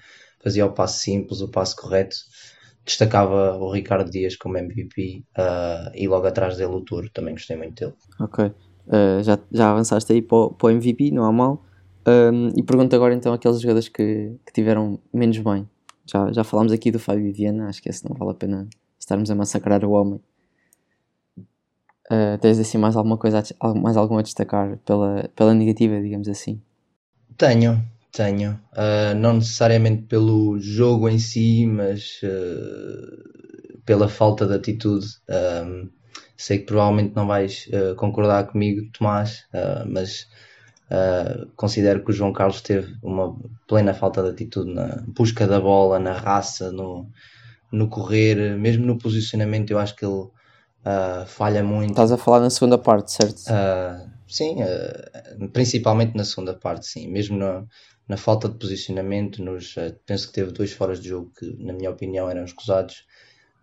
fazia 0.42 0.66
o 0.66 0.72
passo 0.72 0.98
simples, 0.98 1.40
o 1.40 1.48
passo 1.48 1.76
correto. 1.76 2.16
Destacava 2.84 3.56
o 3.56 3.70
Ricardo 3.70 4.10
Dias 4.10 4.34
como 4.34 4.58
MVP 4.58 5.24
uh, 5.38 5.92
e 5.94 6.08
logo 6.08 6.26
atrás 6.26 6.56
dele 6.56 6.74
o 6.74 6.80
Tour, 6.80 7.08
também 7.10 7.34
gostei 7.34 7.56
muito 7.56 7.78
dele. 7.78 7.94
Ok, 8.18 8.46
uh, 8.46 9.22
já, 9.22 9.38
já 9.52 9.70
avançaste 9.70 10.12
aí 10.12 10.20
para 10.20 10.36
o, 10.36 10.50
para 10.52 10.66
o 10.66 10.70
MVP, 10.70 11.12
não 11.12 11.24
há 11.24 11.30
mal. 11.30 11.64
Um, 12.06 12.48
e 12.56 12.62
pergunto 12.62 12.96
agora 12.96 13.14
então 13.14 13.32
aqueles 13.32 13.60
jogadores 13.60 13.88
que, 13.88 14.36
que 14.44 14.52
tiveram 14.52 14.98
menos 15.12 15.38
bem 15.38 15.68
já, 16.06 16.32
já 16.32 16.44
falámos 16.44 16.72
aqui 16.72 16.90
do 16.90 16.98
Fábio 16.98 17.32
Viana, 17.32 17.68
acho 17.68 17.82
que 17.82 17.88
esse 17.88 18.04
não 18.08 18.16
vale 18.16 18.32
a 18.32 18.34
pena 18.34 18.68
estarmos 18.98 19.30
a 19.30 19.34
massacrar 19.34 19.84
o 19.84 19.92
homem. 19.92 20.20
Uh, 22.10 22.36
tens 22.40 22.58
assim 22.58 22.76
mais 22.76 22.96
alguma 22.96 23.16
coisa, 23.16 23.42
mais 23.80 23.96
alguma 23.96 24.20
a 24.20 24.22
destacar 24.22 24.76
pela, 24.78 25.30
pela 25.34 25.54
negativa, 25.54 26.00
digamos 26.00 26.28
assim? 26.28 26.60
Tenho, 27.38 27.82
tenho. 28.12 28.60
Uh, 28.72 29.14
não 29.16 29.34
necessariamente 29.34 30.02
pelo 30.02 30.58
jogo 30.58 31.08
em 31.08 31.18
si, 31.18 31.64
mas 31.66 32.20
uh, 32.22 33.80
pela 33.86 34.08
falta 34.08 34.46
de 34.46 34.54
atitude. 34.54 35.06
sei 36.36 36.58
que 36.58 36.66
provavelmente 36.66 37.14
não 37.14 37.26
vais 37.26 37.68
concordar 37.96 38.48
comigo, 38.48 38.90
Tomás, 38.92 39.46
mas 39.86 40.26
Uh, 40.92 41.50
considero 41.56 42.04
que 42.04 42.10
o 42.10 42.12
João 42.12 42.34
Carlos 42.34 42.60
teve 42.60 42.94
uma 43.02 43.34
plena 43.66 43.94
falta 43.94 44.22
de 44.22 44.28
atitude 44.28 44.74
na 44.74 45.02
busca 45.08 45.46
da 45.46 45.58
bola, 45.58 45.98
na 45.98 46.12
raça, 46.12 46.70
no, 46.70 47.08
no 47.72 47.88
correr, 47.88 48.58
mesmo 48.58 48.84
no 48.84 48.98
posicionamento. 48.98 49.70
Eu 49.70 49.78
acho 49.78 49.96
que 49.96 50.04
ele 50.04 50.12
uh, 50.12 51.24
falha 51.26 51.64
muito. 51.64 51.92
Estás 51.92 52.12
a 52.12 52.18
falar 52.18 52.40
na 52.40 52.50
segunda 52.50 52.76
parte, 52.76 53.10
certo? 53.10 53.38
Uh, 53.38 54.10
sim, 54.28 54.56
principalmente 55.54 56.14
na 56.14 56.26
segunda 56.26 56.52
parte, 56.52 56.86
sim. 56.86 57.08
Mesmo 57.08 57.38
na, 57.38 57.64
na 58.06 58.18
falta 58.18 58.46
de 58.46 58.58
posicionamento, 58.58 59.42
nos, 59.42 59.74
penso 60.04 60.26
que 60.26 60.34
teve 60.34 60.52
dois 60.52 60.72
foras 60.72 61.00
de 61.00 61.08
jogo 61.08 61.32
que, 61.38 61.56
na 61.58 61.72
minha 61.72 61.90
opinião, 61.90 62.28
eram 62.28 62.44
escusados. 62.44 63.06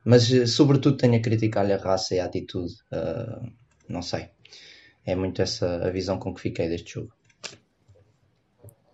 Mas, 0.03 0.51
sobretudo, 0.51 0.97
tenho 0.97 1.15
a 1.15 1.19
criticar-lhe 1.19 1.73
a 1.73 1.77
raça 1.77 2.15
e 2.15 2.19
a 2.19 2.25
atitude. 2.25 2.73
não 3.87 4.01
sei. 4.01 4.29
É 5.05 5.15
muito 5.15 5.43
essa 5.43 5.85
a 5.85 5.91
visão 5.91 6.17
com 6.17 6.33
que 6.33 6.41
fiquei 6.41 6.67
deste 6.67 6.93
jogo. 6.93 7.18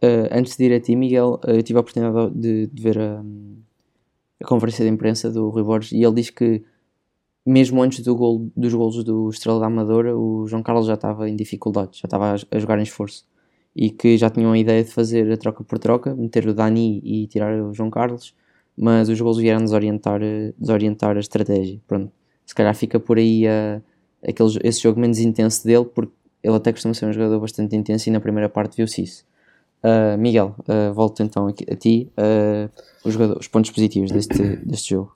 Uh, 0.05 0.29
antes 0.29 0.55
de 0.55 0.65
ir 0.65 0.73
a 0.73 0.79
ti, 0.79 0.95
Miguel, 0.95 1.39
uh, 1.43 1.51
eu 1.51 1.63
tive 1.63 1.77
a 1.77 1.81
oportunidade 1.81 2.31
de, 2.35 2.67
de 2.67 2.83
ver 2.83 2.99
a, 2.99 3.23
a, 4.39 4.45
conferência 4.45 4.85
de 4.85 4.91
imprensa 4.91 5.31
do 5.31 5.49
Rui 5.49 5.63
Borges 5.63 5.93
e 5.93 6.03
ele 6.03 6.13
diz 6.13 6.29
que 6.29 6.63
mesmo 7.45 7.81
antes 7.81 8.01
do 8.01 8.15
gol, 8.15 8.51
dos 8.55 8.73
golos 8.73 9.03
do 9.03 9.29
Estrela 9.29 9.59
da 9.59 9.65
Amadora, 9.67 10.15
o 10.15 10.45
João 10.47 10.61
Carlos 10.61 10.85
já 10.85 10.93
estava 10.93 11.29
em 11.29 11.35
dificuldade, 11.35 11.97
já 11.97 12.05
estava 12.05 12.33
a, 12.33 12.35
a, 12.35 12.59
jogar 12.59 12.77
em 12.77 12.83
esforço 12.83 13.25
e 13.75 13.89
que 13.89 14.15
já 14.17 14.29
tinham 14.29 14.51
a 14.51 14.57
ideia 14.57 14.83
de 14.83 14.91
fazer 14.91 15.31
a 15.31 15.37
troca 15.37 15.63
por 15.63 15.79
troca, 15.79 16.13
meter 16.13 16.47
o 16.47 16.53
Dani 16.53 17.01
e 17.03 17.25
tirar 17.27 17.59
o 17.61 17.73
João 17.73 17.89
Carlos, 17.89 18.35
mas 18.77 19.09
os 19.09 19.19
golos 19.19 19.37
vieram 19.37 19.63
desorientar, 19.63 20.19
desorientar 20.57 21.17
a 21.17 21.19
estratégia. 21.19 21.81
Pronto, 21.87 22.11
se 22.45 22.53
calhar 22.53 22.75
fica 22.75 22.99
por 22.99 23.17
aí 23.17 23.47
a, 23.47 23.81
aquele, 24.27 24.59
esse 24.63 24.81
jogo 24.81 24.99
menos 24.99 25.19
intenso 25.19 25.65
dele, 25.65 25.85
porque 25.85 26.13
ele 26.43 26.55
até 26.55 26.71
costuma 26.71 26.93
ser 26.93 27.07
um 27.07 27.13
jogador 27.13 27.39
bastante 27.39 27.75
intenso 27.75 28.07
e 28.09 28.11
na 28.11 28.19
primeira 28.19 28.49
parte 28.49 28.77
viu-se 28.77 29.01
isso. 29.01 29.25
Uh, 29.83 30.17
Miguel, 30.17 30.55
uh, 30.61 30.93
volto 30.93 31.21
então 31.21 31.47
a 31.47 31.75
ti, 31.75 32.11
uh, 32.17 32.69
os, 33.03 33.15
os 33.15 33.47
pontos 33.47 33.69
positivos 33.69 34.11
deste, 34.11 34.41
deste 34.65 34.89
jogo. 34.89 35.15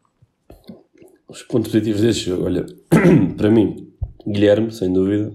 Os 1.28 1.42
pontos 1.44 1.72
positivos 1.72 2.02
deste 2.02 2.26
jogo, 2.26 2.46
olha, 2.46 2.66
para 3.36 3.50
mim, 3.50 3.92
Guilherme, 4.28 4.72
sem 4.72 4.92
dúvida. 4.94 5.34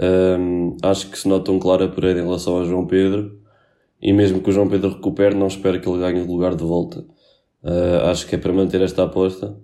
Um, 0.00 0.76
acho 0.82 1.10
que 1.10 1.18
se 1.18 1.28
nota 1.28 1.50
um 1.52 1.58
claro 1.58 1.84
upgrade 1.84 2.18
em 2.18 2.24
relação 2.24 2.56
ao 2.56 2.64
João 2.64 2.86
Pedro. 2.86 3.38
E 4.00 4.12
mesmo 4.12 4.40
que 4.40 4.50
o 4.50 4.52
João 4.52 4.68
Pedro 4.68 4.90
recupere, 4.90 5.34
não 5.34 5.48
espero 5.48 5.80
que 5.80 5.88
ele 5.88 5.98
ganhe 5.98 6.24
lugar 6.24 6.54
de 6.54 6.62
volta. 6.62 7.04
Acho 8.04 8.28
que 8.28 8.36
é 8.36 8.38
para 8.38 8.52
manter 8.52 8.80
esta 8.80 9.02
aposta. 9.02 9.56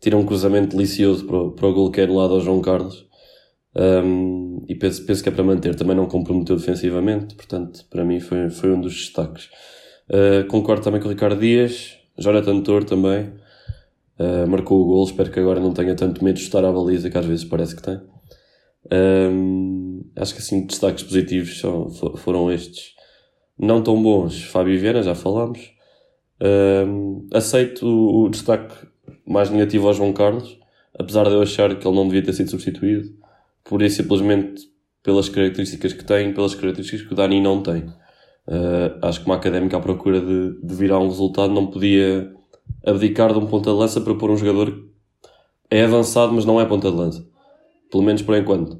Tira 0.00 0.16
um 0.16 0.26
cruzamento 0.26 0.76
delicioso 0.76 1.24
para 1.24 1.36
o, 1.36 1.50
para 1.52 1.68
o 1.68 1.72
gol 1.72 1.90
que 1.92 2.00
é 2.00 2.04
anulado 2.04 2.34
ao 2.34 2.40
João 2.40 2.60
Carlos. 2.60 3.06
Um, 3.78 4.64
e 4.66 4.74
penso, 4.74 5.04
penso 5.04 5.22
que 5.22 5.28
é 5.28 5.32
para 5.32 5.44
manter. 5.44 5.74
Também 5.74 5.94
não 5.94 6.06
comprometeu 6.06 6.56
defensivamente, 6.56 7.34
portanto, 7.34 7.84
para 7.90 8.04
mim 8.04 8.20
foi, 8.20 8.48
foi 8.48 8.72
um 8.72 8.80
dos 8.80 8.94
destaques. 8.94 9.50
Uh, 10.08 10.46
concordo 10.48 10.82
também 10.82 11.00
com 11.00 11.08
o 11.08 11.10
Ricardo 11.10 11.38
Dias, 11.38 11.98
Jonathan 12.18 12.60
Tor 12.62 12.84
também. 12.84 13.32
Uh, 14.18 14.46
marcou 14.48 14.80
o 14.80 14.86
gol, 14.86 15.04
espero 15.04 15.30
que 15.30 15.38
agora 15.38 15.60
não 15.60 15.74
tenha 15.74 15.94
tanto 15.94 16.24
medo 16.24 16.36
de 16.36 16.42
estar 16.42 16.64
à 16.64 16.72
baliza, 16.72 17.10
que 17.10 17.18
às 17.18 17.26
vezes 17.26 17.44
parece 17.44 17.76
que 17.76 17.82
tem. 17.82 18.00
Um, 18.90 20.04
acho 20.16 20.34
que 20.34 20.40
assim, 20.40 20.64
destaques 20.66 21.04
positivos 21.04 21.60
são, 21.60 21.90
foram 21.90 22.50
estes. 22.50 22.94
Não 23.58 23.82
tão 23.82 24.02
bons, 24.02 24.42
Fábio 24.44 24.78
Viana, 24.78 25.02
já 25.02 25.14
falámos. 25.14 25.74
Um, 26.40 27.26
aceito 27.32 27.86
o, 27.86 28.24
o, 28.24 28.28
destaque 28.28 28.74
mais 29.26 29.50
negativo 29.50 29.86
ao 29.86 29.94
João 29.94 30.12
Carlos, 30.12 30.58
apesar 30.98 31.24
de 31.24 31.32
eu 31.32 31.42
achar 31.42 31.74
que 31.76 31.86
ele 31.86 31.96
não 31.96 32.06
devia 32.06 32.22
ter 32.22 32.32
sido 32.34 32.50
substituído, 32.50 33.08
por 33.68 33.82
e 33.82 33.90
simplesmente 33.90 34.62
pelas 35.02 35.28
características 35.28 35.92
que 35.92 36.04
tem, 36.04 36.32
pelas 36.32 36.54
características 36.54 37.06
que 37.06 37.12
o 37.12 37.16
Dani 37.16 37.40
não 37.40 37.62
tem. 37.62 37.82
Uh, 38.48 38.98
acho 39.02 39.20
que 39.20 39.26
uma 39.26 39.36
académica 39.36 39.76
à 39.76 39.80
procura 39.80 40.20
de, 40.20 40.60
de 40.62 40.74
virar 40.74 40.98
um 40.98 41.08
resultado 41.08 41.52
não 41.52 41.66
podia 41.66 42.32
abdicar 42.84 43.32
de 43.32 43.38
um 43.38 43.46
ponta 43.46 43.70
de 43.70 43.76
lança 43.76 44.00
para 44.00 44.14
pôr 44.14 44.30
um 44.30 44.36
jogador 44.36 44.72
que 44.72 44.86
é 45.70 45.84
avançado, 45.84 46.32
mas 46.32 46.44
não 46.44 46.60
é 46.60 46.64
ponta 46.64 46.90
de 46.90 46.96
lança. 46.96 47.26
Pelo 47.90 48.02
menos 48.02 48.22
por 48.22 48.36
enquanto. 48.36 48.74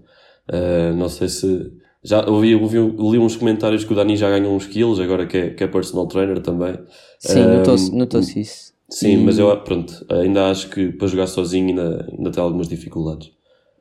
Uh, 0.48 0.94
não 0.96 1.08
sei 1.08 1.28
se. 1.28 1.72
Já 2.02 2.24
ouvi, 2.28 2.54
ouvi, 2.54 2.78
li 2.78 3.18
uns 3.18 3.34
comentários 3.34 3.82
que 3.82 3.92
o 3.92 3.96
Dani 3.96 4.16
já 4.16 4.30
ganhou 4.30 4.54
uns 4.54 4.66
quilos, 4.66 5.00
agora 5.00 5.26
que 5.26 5.36
é, 5.36 5.50
que 5.50 5.64
é 5.64 5.66
personal 5.66 6.06
trainer 6.06 6.40
também. 6.40 6.78
Sim, 7.18 7.40
uh, 7.40 7.56
notou-se 7.56 7.96
notou 7.96 8.20
isso. 8.20 8.72
Sim, 8.88 9.14
e... 9.14 9.16
mas 9.16 9.38
eu 9.38 9.56
pronto, 9.62 10.06
ainda 10.08 10.48
acho 10.48 10.70
que 10.70 10.92
para 10.92 11.08
jogar 11.08 11.26
sozinho 11.26 11.68
ainda, 11.70 12.06
ainda 12.16 12.30
tem 12.30 12.42
algumas 12.42 12.68
dificuldades. 12.68 13.35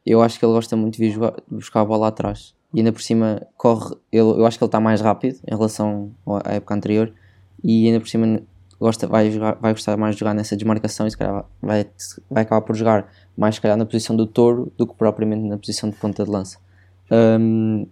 Eu 0.06 0.22
acho 0.22 0.38
que 0.38 0.46
ele 0.46 0.54
gosta 0.54 0.76
muito 0.76 0.98
de 0.98 1.10
jogar, 1.12 1.34
buscar 1.50 1.82
a 1.82 1.86
bola 1.86 2.08
atrás. 2.08 2.54
E 2.74 2.80
ainda 2.80 2.92
por 2.92 3.02
cima 3.02 3.42
corre. 3.58 3.96
Ele, 4.12 4.30
eu 4.30 4.46
acho 4.46 4.58
que 4.58 4.64
ele 4.64 4.68
está 4.68 4.80
mais 4.80 5.02
rápido 5.02 5.40
em 5.48 5.56
relação 5.56 6.12
à 6.26 6.54
época 6.54 6.76
anterior. 6.76 7.12
E 7.64 7.88
ainda 7.88 8.00
por 8.00 8.08
cima 8.08 8.42
gosta, 8.80 9.08
vai, 9.08 9.32
jogar, 9.32 9.56
vai 9.56 9.72
gostar 9.74 9.98
mais 9.98 10.16
de 10.16 10.20
jogar 10.20 10.34
nessa 10.34 10.56
desmarcação 10.56 11.08
e 11.08 11.12
se 11.12 11.18
calhar 11.18 11.46
vai, 11.62 11.88
vai 12.30 12.44
acabar 12.44 12.62
por 12.62 12.76
jogar 12.76 13.12
mais 13.36 13.56
se 13.56 13.62
calhar 13.62 13.78
na 13.78 13.86
posição 13.86 14.16
do 14.16 14.28
touro 14.28 14.72
do 14.78 14.86
que 14.86 14.94
propriamente 14.94 15.48
na 15.48 15.58
posição 15.58 15.90
de 15.90 15.96
ponta 15.96 16.24
de 16.24 16.30
lança. 16.30 16.60
Um, 17.12 17.88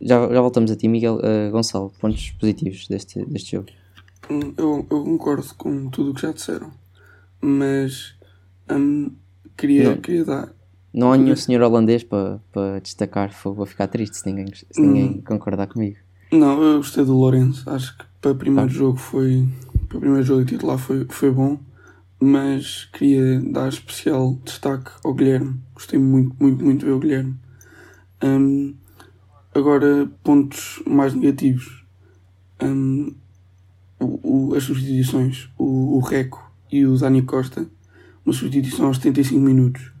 já, 0.00 0.28
já 0.28 0.40
voltamos 0.40 0.70
a 0.70 0.76
ti, 0.76 0.88
Miguel. 0.88 1.16
Uh, 1.16 1.50
Gonçalo, 1.50 1.92
pontos 2.00 2.30
positivos 2.32 2.86
deste, 2.88 3.24
deste 3.24 3.52
jogo. 3.52 3.68
Hum, 4.30 4.54
eu, 4.56 4.86
eu 4.90 5.04
concordo 5.04 5.54
com 5.56 5.88
tudo 5.88 6.10
o 6.10 6.14
que 6.14 6.22
já 6.22 6.32
disseram, 6.32 6.70
mas 7.40 8.14
um, 8.70 9.10
queria, 9.56 9.90
não, 9.90 9.96
queria 9.98 10.24
dar. 10.24 10.53
Não 10.94 11.12
há 11.12 11.16
nenhum 11.16 11.34
senhor 11.34 11.60
holandês 11.60 12.04
para, 12.04 12.40
para 12.52 12.78
destacar, 12.78 13.28
vou 13.42 13.66
ficar 13.66 13.88
triste 13.88 14.16
se 14.16 14.26
ninguém, 14.26 14.46
se 14.70 14.80
ninguém 14.80 15.10
hum, 15.10 15.22
concordar 15.26 15.66
comigo. 15.66 15.96
Não, 16.30 16.62
eu 16.62 16.76
gostei 16.76 17.04
do 17.04 17.18
Lourenço, 17.18 17.68
acho 17.68 17.98
que 17.98 18.04
para 18.20 18.30
o 18.30 18.36
primeiro 18.36 18.70
ah. 18.70 18.72
jogo 18.72 18.96
foi, 18.96 19.48
o 19.92 19.98
primeiro 19.98 20.22
jogo 20.22 20.44
titular 20.44 20.78
foi, 20.78 21.04
foi 21.10 21.32
bom, 21.32 21.58
mas 22.20 22.84
queria 22.92 23.40
dar 23.40 23.68
especial 23.68 24.38
destaque 24.44 24.92
ao 25.04 25.12
Guilherme. 25.12 25.60
Gostei 25.74 25.98
muito, 25.98 26.36
muito, 26.38 26.64
muito 26.64 26.80
de 26.80 26.86
ver 26.86 26.92
o 26.92 27.00
Guilherme. 27.00 27.34
Um, 28.22 28.74
agora, 29.52 30.08
pontos 30.22 30.80
mais 30.86 31.12
negativos. 31.12 31.84
Um, 32.62 33.12
o, 33.98 34.50
o, 34.50 34.54
as 34.54 34.62
substituições, 34.62 35.50
o, 35.58 35.96
o 35.96 35.98
Reco 35.98 36.52
e 36.70 36.86
o 36.86 36.96
Dani 36.96 37.22
Costa, 37.22 37.66
uma 38.24 38.32
substituição 38.32 38.86
aos 38.86 38.98
75 38.98 39.40
minutos, 39.40 39.93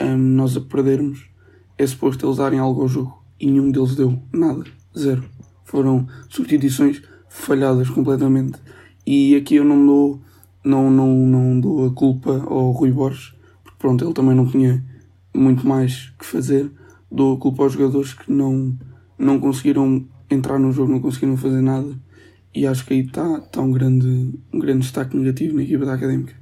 um, 0.00 0.16
nós 0.16 0.56
a 0.56 0.60
perdermos, 0.60 1.28
é 1.76 1.86
suposto 1.86 2.26
eles 2.26 2.38
darem 2.38 2.58
algo 2.58 2.82
ao 2.82 2.88
jogo 2.88 3.22
e 3.40 3.46
nenhum 3.46 3.70
deles 3.70 3.94
deu 3.94 4.20
nada, 4.32 4.64
zero. 4.96 5.24
Foram 5.64 6.06
substituições 6.28 7.02
falhadas 7.28 7.90
completamente 7.90 8.58
e 9.06 9.36
aqui 9.36 9.56
eu 9.56 9.64
não 9.64 9.86
dou, 9.86 10.20
não, 10.64 10.90
não, 10.90 11.14
não 11.14 11.60
dou 11.60 11.86
a 11.86 11.90
culpa 11.92 12.44
ao 12.46 12.72
Rui 12.72 12.90
Borges, 12.90 13.34
porque 13.62 13.78
pronto, 13.78 14.04
ele 14.04 14.12
também 14.12 14.34
não 14.34 14.46
tinha 14.46 14.84
muito 15.34 15.66
mais 15.66 16.12
que 16.18 16.26
fazer. 16.26 16.70
Dou 17.10 17.36
a 17.36 17.40
culpa 17.40 17.62
aos 17.62 17.72
jogadores 17.72 18.12
que 18.12 18.30
não, 18.30 18.76
não 19.18 19.40
conseguiram 19.40 20.06
entrar 20.30 20.58
no 20.58 20.72
jogo, 20.72 20.92
não 20.92 21.00
conseguiram 21.00 21.36
fazer 21.36 21.62
nada. 21.62 21.88
E 22.54 22.66
acho 22.66 22.84
que 22.84 22.94
aí 22.94 23.00
está 23.00 23.40
tá 23.40 23.60
um, 23.62 23.70
grande, 23.70 24.34
um 24.52 24.58
grande 24.58 24.80
destaque 24.80 25.16
negativo 25.16 25.56
na 25.56 25.62
equipa 25.62 25.86
da 25.86 25.94
Académica. 25.94 26.34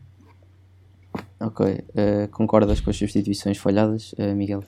Ok. 1.40 1.66
Uh, 1.66 2.28
concordas 2.30 2.80
com 2.80 2.90
as 2.90 2.96
substituições 2.96 3.58
falhadas, 3.58 4.12
uh, 4.14 4.34
Miguel? 4.34 4.64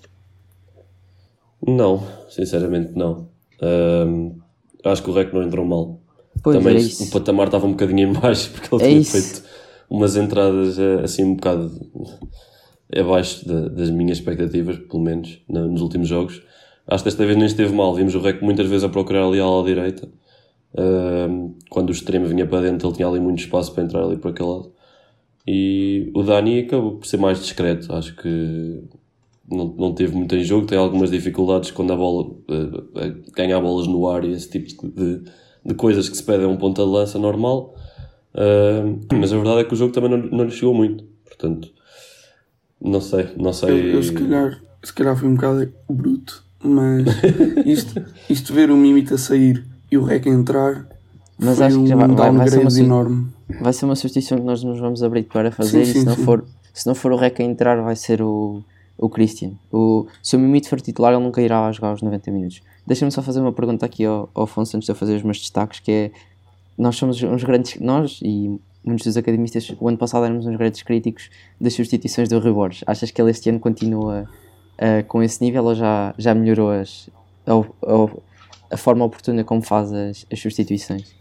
Não, 1.66 2.06
sinceramente 2.28 2.92
não. 2.94 3.28
Uh, 3.60 4.38
acho 4.84 5.02
que 5.02 5.10
o 5.10 5.12
REC 5.12 5.32
não 5.32 5.42
entrou 5.42 5.64
mal. 5.64 6.00
Pois 6.42 6.56
Também 6.56 6.76
é 6.76 7.02
o 7.02 7.10
patamar 7.10 7.46
estava 7.46 7.66
um 7.66 7.70
bocadinho 7.72 8.08
em 8.08 8.12
baixo 8.12 8.50
porque 8.54 8.74
ele 8.74 8.82
é 8.82 8.86
tinha 8.88 9.00
isso. 9.00 9.12
feito 9.12 9.48
umas 9.90 10.16
entradas 10.16 10.78
eh, 10.78 11.00
assim 11.02 11.24
um 11.24 11.34
bocado 11.34 11.72
abaixo 12.96 13.44
de, 13.46 13.70
das 13.70 13.90
minhas 13.90 14.18
expectativas, 14.18 14.78
pelo 14.78 15.02
menos 15.02 15.42
nos 15.48 15.80
últimos 15.80 16.08
jogos. 16.08 16.42
Acho 16.86 17.02
que 17.02 17.10
desta 17.10 17.24
vez 17.24 17.36
nem 17.36 17.46
esteve 17.46 17.74
mal. 17.74 17.94
Vimos 17.94 18.14
o 18.14 18.20
Rec 18.20 18.40
muitas 18.42 18.66
vezes 18.66 18.84
a 18.84 18.88
procurar 18.88 19.26
ali 19.26 19.40
a 19.40 19.44
ala 19.44 19.64
direita. 19.64 20.08
Uh, 20.74 21.54
quando 21.70 21.88
o 21.88 21.92
extremo 21.92 22.26
vinha 22.26 22.46
para 22.46 22.62
dentro, 22.62 22.88
ele 22.88 22.96
tinha 22.96 23.08
ali 23.08 23.20
muito 23.20 23.40
espaço 23.40 23.72
para 23.74 23.84
entrar 23.84 24.04
ali 24.04 24.16
por 24.16 24.30
aquele 24.30 24.48
lado. 24.48 24.72
E 25.50 26.10
o 26.14 26.22
Dani 26.22 26.60
acabou 26.60 26.96
por 26.96 27.06
ser 27.06 27.16
mais 27.16 27.40
discreto. 27.40 27.90
Acho 27.94 28.14
que 28.16 28.82
não, 29.50 29.74
não 29.78 29.94
teve 29.94 30.14
muito 30.14 30.36
em 30.36 30.44
jogo. 30.44 30.66
Tem 30.66 30.76
algumas 30.76 31.10
dificuldades 31.10 31.70
quando 31.70 31.90
a 31.90 31.96
bola 31.96 32.26
uh, 32.26 33.32
ganha 33.34 33.58
bolas 33.58 33.86
no 33.86 34.06
ar 34.06 34.24
e 34.24 34.32
esse 34.32 34.50
tipo 34.50 34.86
de, 34.86 35.22
de 35.64 35.74
coisas 35.74 36.06
que 36.06 36.18
se 36.18 36.22
pedem 36.22 36.44
um 36.44 36.58
ponta 36.58 36.82
de 36.82 36.90
lança 36.90 37.18
normal. 37.18 37.74
Uh, 38.34 39.00
mas 39.18 39.32
a 39.32 39.36
verdade 39.36 39.60
é 39.60 39.64
que 39.64 39.72
o 39.72 39.76
jogo 39.76 39.90
também 39.90 40.10
não, 40.10 40.18
não 40.18 40.44
lhe 40.44 40.50
chegou 40.50 40.74
muito. 40.74 41.02
Portanto, 41.24 41.72
não 42.78 43.00
sei, 43.00 43.28
não 43.38 43.54
sei. 43.54 43.70
Eu, 43.70 43.94
eu 43.94 44.02
se, 44.02 44.12
calhar, 44.12 44.62
se 44.84 44.92
calhar 44.92 45.16
foi 45.16 45.28
um 45.30 45.34
bocado 45.34 45.72
bruto, 45.88 46.44
mas 46.62 47.06
isto, 47.64 48.04
isto 48.28 48.52
ver 48.52 48.70
o 48.70 48.76
Mimita 48.76 49.16
sair 49.16 49.64
e 49.90 49.96
o 49.96 50.04
Rec 50.04 50.26
entrar. 50.26 50.86
Mas 51.38 51.60
acho 51.60 51.80
que 51.80 51.86
já 51.86 51.94
vai, 51.94 52.08
vai, 52.08 52.32
vai, 52.32 52.48
ser 52.48 52.58
uma, 52.58 52.78
enorme. 52.78 53.28
vai 53.60 53.72
ser 53.72 53.84
uma 53.84 53.94
substituição 53.94 54.38
que 54.38 54.44
nós 54.44 54.62
nos 54.64 54.80
vamos 54.80 55.02
abrir 55.02 55.22
para 55.22 55.52
fazer 55.52 55.84
sim, 55.84 55.98
e 55.98 56.00
se 56.00 56.04
não, 56.04 56.16
for, 56.16 56.44
se 56.74 56.86
não 56.86 56.94
for 56.94 57.12
o 57.12 57.16
Rec 57.16 57.38
a 57.40 57.44
entrar 57.44 57.80
vai 57.80 57.94
ser 57.94 58.20
o, 58.20 58.62
o 58.98 59.08
Christian. 59.08 59.52
O, 59.72 60.06
se 60.20 60.34
o 60.34 60.38
Mimito 60.38 60.68
for 60.68 60.80
titular 60.80 61.12
ele 61.12 61.22
nunca 61.22 61.40
irá 61.40 61.70
jogar 61.70 61.92
os 61.92 62.02
90 62.02 62.30
minutos. 62.32 62.60
Deixa-me 62.84 63.12
só 63.12 63.22
fazer 63.22 63.40
uma 63.40 63.52
pergunta 63.52 63.86
aqui 63.86 64.04
ao, 64.04 64.28
ao 64.34 64.44
Afonso 64.44 64.76
antes 64.76 64.86
de 64.86 64.90
eu 64.90 64.96
fazer 64.96 65.14
os 65.14 65.22
meus 65.22 65.38
destaques, 65.38 65.78
que 65.78 65.92
é, 65.92 66.10
nós 66.76 66.96
somos 66.96 67.22
uns 67.22 67.44
grandes, 67.44 67.80
nós 67.80 68.18
e 68.22 68.58
muitos 68.84 69.04
dos 69.04 69.16
academistas, 69.16 69.72
o 69.78 69.88
ano 69.88 69.98
passado 69.98 70.24
éramos 70.24 70.46
uns 70.46 70.56
grandes 70.56 70.82
críticos 70.82 71.30
das 71.60 71.74
substituições 71.74 72.28
do 72.28 72.38
Rui 72.40 72.52
Borges. 72.52 72.82
Achas 72.86 73.10
que 73.10 73.20
ele 73.20 73.30
este 73.30 73.50
ano 73.50 73.60
continua 73.60 74.28
uh, 74.78 75.04
com 75.06 75.22
esse 75.22 75.42
nível 75.44 75.64
ou 75.64 75.74
já, 75.74 76.14
já 76.18 76.34
melhorou 76.34 76.70
as, 76.70 77.08
a, 77.46 77.52
a, 77.52 78.74
a 78.74 78.76
forma 78.76 79.04
oportuna 79.04 79.44
como 79.44 79.62
faz 79.62 79.92
as, 79.92 80.26
as 80.32 80.40
substituições? 80.40 81.17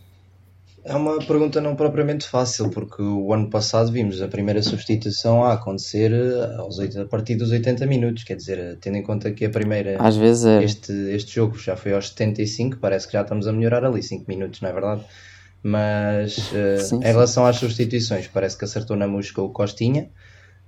É 0.87 0.95
uma 0.95 1.19
pergunta 1.19 1.59
não 1.59 1.75
propriamente 1.75 2.25
fácil, 2.25 2.69
porque 2.69 3.01
o 3.01 3.33
ano 3.33 3.49
passado 3.49 3.91
vimos 3.91 4.21
a 4.21 4.27
primeira 4.29 4.63
substituição 4.63 5.43
a 5.43 5.51
acontecer 5.51 6.13
eh, 6.13 6.55
aos 6.57 6.79
8, 6.79 7.01
a 7.01 7.05
partir 7.05 7.35
dos 7.35 7.51
80 7.51 7.85
minutos, 7.85 8.23
quer 8.23 8.37
dizer, 8.37 8.57
eh, 8.57 8.77
tendo 8.79 8.95
em 8.95 9.03
conta 9.03 9.29
que 9.31 9.43
a 9.43 9.49
primeira. 9.49 9.97
Às 10.01 10.15
vezes 10.15 10.45
é. 10.45 10.63
Este, 10.63 10.93
este 11.11 11.35
jogo 11.35 11.57
já 11.57 11.75
foi 11.75 11.93
aos 11.93 12.07
75, 12.09 12.77
parece 12.77 13.05
que 13.05 13.13
já 13.13 13.21
estamos 13.21 13.49
a 13.49 13.51
melhorar 13.51 13.83
ali 13.83 14.01
5 14.01 14.23
minutos, 14.29 14.61
não 14.61 14.69
é 14.69 14.73
verdade? 14.73 15.01
Mas 15.61 16.37
uh, 16.53 16.79
sim, 16.79 16.99
em 16.99 17.11
relação 17.11 17.45
às 17.45 17.57
substituições, 17.57 18.27
parece 18.27 18.57
que 18.57 18.63
acertou 18.63 18.95
na 18.95 19.09
música 19.09 19.41
o 19.41 19.49
Costinha, 19.49 20.09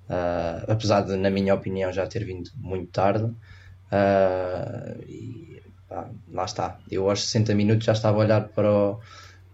uh, 0.09 0.69
apesar 0.69 1.01
de, 1.01 1.15
na 1.15 1.29
minha 1.29 1.55
opinião, 1.55 1.93
já 1.93 2.05
ter 2.05 2.25
vindo 2.25 2.49
muito 2.57 2.91
tarde. 2.91 3.23
Uh, 3.23 5.01
e 5.07 5.61
pá, 5.87 6.09
lá 6.29 6.43
está. 6.43 6.77
Eu 6.91 7.09
aos 7.09 7.23
60 7.23 7.55
minutos 7.55 7.85
já 7.85 7.93
estava 7.93 8.17
a 8.17 8.19
olhar 8.19 8.49
para 8.49 8.69
o 8.69 8.99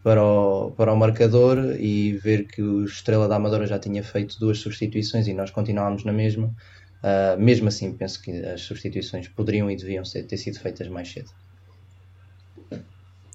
para 0.06 0.24
o, 0.24 0.70
para 0.70 0.94
o 0.94 0.96
marcador 0.96 1.58
e 1.80 2.12
ver 2.14 2.46
que 2.46 2.62
o 2.62 2.86
Estrela 2.86 3.28
da 3.28 3.38
Amadora 3.38 3.66
já 3.66 3.80
tinha 3.80 4.04
feito 4.04 4.40
duas 4.40 4.60
substituições 4.60 5.28
e 5.28 5.34
nós 5.34 5.50
continuámos 5.50 6.04
na 6.04 6.14
mesma. 6.14 6.54
Uh, 7.02 7.42
mesmo 7.42 7.70
assim, 7.70 7.92
penso 7.92 8.22
que 8.22 8.32
as 8.46 8.62
substituições 8.62 9.28
poderiam 9.28 9.70
e 9.70 9.76
deviam 9.76 10.06
ser, 10.06 10.22
ter 10.28 10.38
sido 10.38 10.60
feitas 10.60 10.88
mais 10.90 11.12
cedo. 11.12 11.32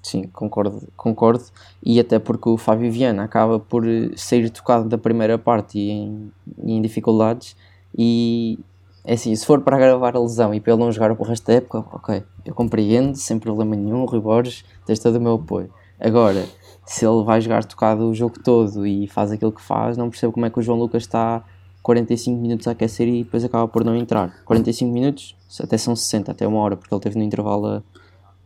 Sim, 0.01 0.29
concordo, 0.29 0.87
concordo. 0.97 1.43
E 1.83 1.99
até 1.99 2.21
porque 2.21 2.49
o 2.49 2.57
Fábio 2.57 2.93
Viana 2.93 3.25
acaba 3.25 3.59
por 3.59 3.85
sair 4.15 4.49
tocado 4.49 4.89
da 4.89 4.97
primeira 4.97 5.37
parte 5.37 5.77
e 5.77 5.91
em, 5.91 6.33
em 6.63 6.81
dificuldades. 6.81 7.57
E 7.99 8.61
é 9.05 9.15
assim, 9.15 9.35
se 9.35 9.45
for 9.45 9.61
para 9.63 9.75
agravar 9.75 10.15
a 10.15 10.21
lesão 10.21 10.55
e 10.55 10.61
para 10.61 10.73
ele 10.73 10.81
não 10.81 10.93
jogar 10.93 11.11
o 11.11 11.21
resto 11.25 11.49
da 11.49 11.55
época, 11.55 11.81
ok, 11.93 12.23
eu 12.45 12.55
compreendo, 12.55 13.17
sem 13.17 13.41
problema 13.41 13.75
nenhum. 13.75 14.05
Rui 14.05 14.21
Borges, 14.21 14.65
tens 14.87 15.01
todo 15.01 15.17
o 15.17 15.21
meu 15.21 15.35
apoio. 15.35 15.69
Agora, 16.01 16.47
se 16.91 17.07
ele 17.07 17.23
vai 17.23 17.41
jogar 17.41 17.65
tocado 17.65 18.09
o 18.09 18.15
jogo 18.15 18.35
todo 18.43 18.85
e 18.85 19.07
faz 19.07 19.31
aquilo 19.31 19.53
que 19.53 19.63
faz, 19.63 19.97
não 19.97 20.11
percebo 20.11 20.33
como 20.33 20.47
é 20.47 20.51
que 20.51 20.59
o 20.59 20.63
João 20.63 20.77
Lucas 20.77 21.05
está 21.05 21.43
45 21.83 22.41
minutos 22.41 22.67
a 22.67 22.73
aquecer 22.73 23.07
e 23.07 23.23
depois 23.23 23.45
acaba 23.45 23.69
por 23.69 23.85
não 23.85 23.95
entrar. 23.95 24.35
45 24.45 24.93
minutos, 24.93 25.37
até 25.63 25.79
são 25.79 25.95
60, 25.95 26.33
até 26.33 26.47
uma 26.49 26.59
hora, 26.59 26.77
porque 26.77 26.93
ele 26.93 27.01
teve 27.01 27.17
no 27.17 27.25
intervalo 27.25 27.67
a 27.67 27.83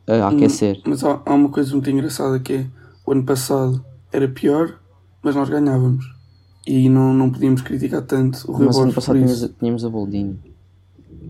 a 0.06 0.28
aquecer. 0.28 0.80
Mas 0.86 1.02
há, 1.02 1.22
há 1.24 1.34
uma 1.34 1.48
coisa 1.48 1.72
muito 1.72 1.88
engraçada 1.88 2.38
que 2.38 2.52
é 2.52 2.66
o 3.06 3.12
ano 3.12 3.24
passado 3.24 3.82
era 4.12 4.28
pior, 4.28 4.78
mas 5.22 5.34
nós 5.34 5.48
ganhávamos. 5.48 6.04
E 6.66 6.88
não, 6.88 7.12
não 7.12 7.30
podíamos 7.30 7.62
criticar 7.62 8.02
tanto 8.02 8.50
o 8.50 8.54
Rui 8.54 8.66
Mas 8.66 8.76
ano 8.76 8.92
passado 8.92 9.16
tínhamos, 9.16 9.50
tínhamos 9.58 9.84
a 9.84 9.88
Boldini. 9.88 10.53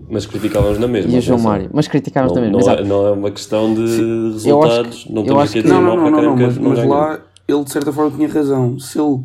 Mas 0.09 0.27
criticávamos 0.27 0.79
na 0.79 0.87
mesma. 0.87 1.11
E 1.11 1.17
a 1.17 1.21
João 1.21 1.41
Mário. 1.41 1.71
Mas 1.73 1.89
criticávamos 1.89 2.35
não, 2.37 2.43
na 2.43 2.51
mesma. 2.51 2.73
Não, 2.73 2.79
é, 2.79 2.85
não 2.85 3.07
é 3.07 3.11
uma 3.13 3.31
questão 3.31 3.75
de 3.75 3.89
Sim. 3.89 4.33
resultados. 4.33 5.05
Que, 5.05 5.13
não 5.13 5.25
temos 5.25 5.51
que 5.53 5.63
dizer 5.63 5.75
não, 5.75 5.83
não, 5.83 6.11
não, 6.11 6.37
mas, 6.37 6.59
mas 6.59 6.87
lá 6.87 7.21
ele 7.49 7.65
de 7.65 7.71
certa 7.71 7.93
forma 7.93 8.11
tinha 8.11 8.29
razão. 8.29 8.79
Se 8.79 8.99
ele 8.99 9.25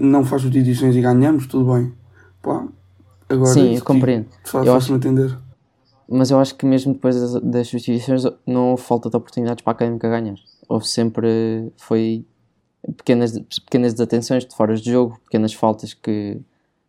não 0.00 0.24
faz 0.24 0.44
edições 0.44 0.94
e 0.96 1.00
ganhamos, 1.00 1.46
tudo 1.46 1.72
bem. 1.72 1.92
Pá, 2.42 2.66
agora 3.28 3.52
Sim, 3.52 3.76
eu 3.76 3.84
compreendo. 3.84 4.26
Faz, 4.44 4.66
eu 4.66 4.74
acho... 4.74 4.92
entender 4.92 5.36
mas 6.12 6.30
eu 6.30 6.38
acho 6.38 6.54
que 6.54 6.66
mesmo 6.66 6.92
depois 6.92 7.18
das, 7.18 7.42
das 7.42 7.68
substituições 7.68 8.24
não 8.46 8.72
houve 8.72 8.82
falta 8.82 9.08
de 9.08 9.16
oportunidades 9.16 9.64
para 9.64 9.72
a 9.72 9.74
Académica 9.74 10.10
ganhar. 10.10 10.34
Houve 10.68 10.86
sempre, 10.86 11.72
foi 11.78 12.24
pequenas, 12.98 13.38
pequenas 13.64 13.94
desatenções 13.94 14.44
de 14.44 14.54
fora 14.54 14.76
de 14.76 14.90
jogo, 14.90 15.18
pequenas 15.24 15.54
faltas 15.54 15.94
que, 15.94 16.38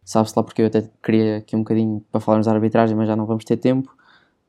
sabe-se 0.03 0.33
lá 0.35 0.43
porque 0.43 0.61
eu 0.61 0.67
até 0.67 0.89
queria 1.01 1.37
aqui 1.37 1.55
um 1.55 1.59
bocadinho 1.59 2.03
para 2.11 2.21
falarmos 2.21 2.47
da 2.47 2.53
arbitragem, 2.53 2.95
mas 2.95 3.07
já 3.07 3.15
não 3.15 3.25
vamos 3.25 3.43
ter 3.43 3.57
tempo, 3.57 3.95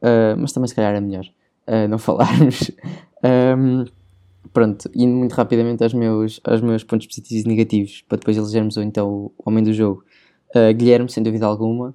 uh, 0.02 0.38
mas 0.38 0.52
também 0.52 0.68
se 0.68 0.74
calhar 0.74 0.94
é 0.94 1.00
melhor 1.00 1.26
uh, 1.66 1.88
não 1.88 1.98
falarmos. 1.98 2.70
um, 3.58 3.84
pronto, 4.52 4.90
indo 4.94 5.14
muito 5.14 5.32
rapidamente 5.32 5.82
aos 5.82 5.94
meus, 5.94 6.40
aos 6.44 6.60
meus 6.60 6.84
pontos 6.84 7.06
positivos 7.06 7.44
e 7.44 7.48
negativos, 7.48 8.04
para 8.08 8.18
depois 8.18 8.36
elegermos 8.36 8.76
então 8.76 9.08
o 9.08 9.32
homem 9.44 9.64
do 9.64 9.72
jogo. 9.72 10.04
Uh, 10.54 10.72
Guilherme, 10.74 11.10
sem 11.10 11.22
dúvida 11.22 11.46
alguma, 11.46 11.94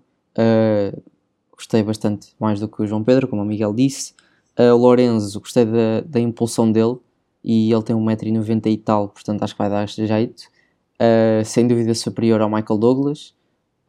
gostei 1.56 1.84
bastante 1.84 2.34
mais 2.40 2.60
do 2.60 2.68
que 2.68 2.82
o 2.82 2.88
João 2.88 3.04
Pedro, 3.04 3.28
como 3.28 3.42
o 3.42 3.46
Miguel 3.46 3.74
disse. 3.74 4.14
O 4.58 4.76
Lorenzo, 4.76 5.40
gostei 5.40 5.64
da, 5.64 6.02
da 6.06 6.20
impulsão 6.20 6.70
dele 6.70 6.98
e 7.42 7.72
ele 7.72 7.82
tem 7.82 7.96
1,90m 7.96 8.68
e 8.68 8.78
tal, 8.78 9.08
portanto 9.08 9.42
acho 9.44 9.54
que 9.54 9.58
vai 9.58 9.70
dar 9.70 9.86
este 9.86 10.06
jeito. 10.06 10.44
Sem 11.46 11.66
dúvida 11.66 11.94
superior 11.96 12.42
ao 12.42 12.50
Michael 12.50 12.78
Douglas. 12.78 13.34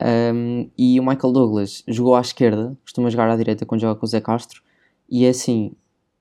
Um, 0.01 0.71
e 0.79 0.99
o 0.99 1.03
Michael 1.03 1.33
Douglas 1.33 1.83
jogou 1.87 2.15
à 2.15 2.21
esquerda, 2.21 2.77
costuma 2.83 3.11
jogar 3.11 3.29
à 3.31 3.37
direita 3.37 3.67
quando 3.67 3.83
joga 3.83 3.99
com 3.99 4.07
o 4.07 4.09
Zé 4.09 4.21
Castro, 4.21 4.63
e 5.11 5.27
é 5.27 5.29
assim, 5.29 5.73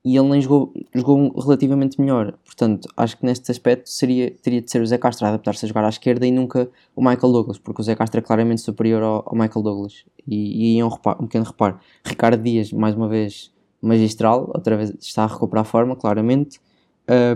e 0.04 0.16
ele 0.16 0.28
nem 0.28 0.40
jogou, 0.40 0.72
jogou 0.94 1.30
relativamente 1.38 2.00
melhor. 2.00 2.38
Portanto, 2.44 2.88
acho 2.96 3.18
que 3.18 3.24
neste 3.24 3.50
aspecto 3.50 3.88
seria, 3.88 4.30
teria 4.42 4.60
de 4.60 4.70
ser 4.70 4.80
o 4.80 4.86
Zé 4.86 4.98
Castro 4.98 5.26
a 5.26 5.30
adaptar-se 5.30 5.64
a 5.64 5.68
jogar 5.68 5.84
à 5.84 5.88
esquerda 5.88 6.26
e 6.26 6.30
nunca 6.30 6.70
o 6.96 7.02
Michael 7.02 7.32
Douglas, 7.32 7.58
porque 7.58 7.80
o 7.80 7.84
Zé 7.84 7.94
Castro 7.94 8.18
é 8.18 8.22
claramente 8.22 8.62
superior 8.62 9.02
ao, 9.02 9.22
ao 9.26 9.34
Michael 9.34 9.62
Douglas. 9.62 10.04
E, 10.26 10.76
e 10.76 10.80
é 10.80 10.84
um, 10.84 10.88
reparo, 10.88 11.22
um 11.22 11.26
pequeno 11.26 11.44
reparo. 11.44 11.78
Ricardo 12.04 12.42
Dias, 12.42 12.72
mais 12.72 12.94
uma 12.94 13.08
vez, 13.08 13.52
magistral, 13.80 14.50
outra 14.54 14.76
vez 14.76 14.92
está 15.00 15.24
a 15.24 15.26
recuperar 15.26 15.62
a 15.62 15.64
forma, 15.64 15.94
claramente. 15.94 16.60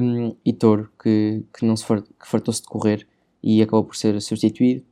Um, 0.00 0.34
e 0.44 0.52
Toro, 0.52 0.90
que, 1.02 1.44
que, 1.58 1.66
não 1.66 1.76
se 1.76 1.84
fartou-se 1.84 2.62
de 2.62 2.68
correr 2.68 3.06
e 3.42 3.60
acabou 3.60 3.84
por 3.84 3.96
ser 3.96 4.20
substituído. 4.22 4.84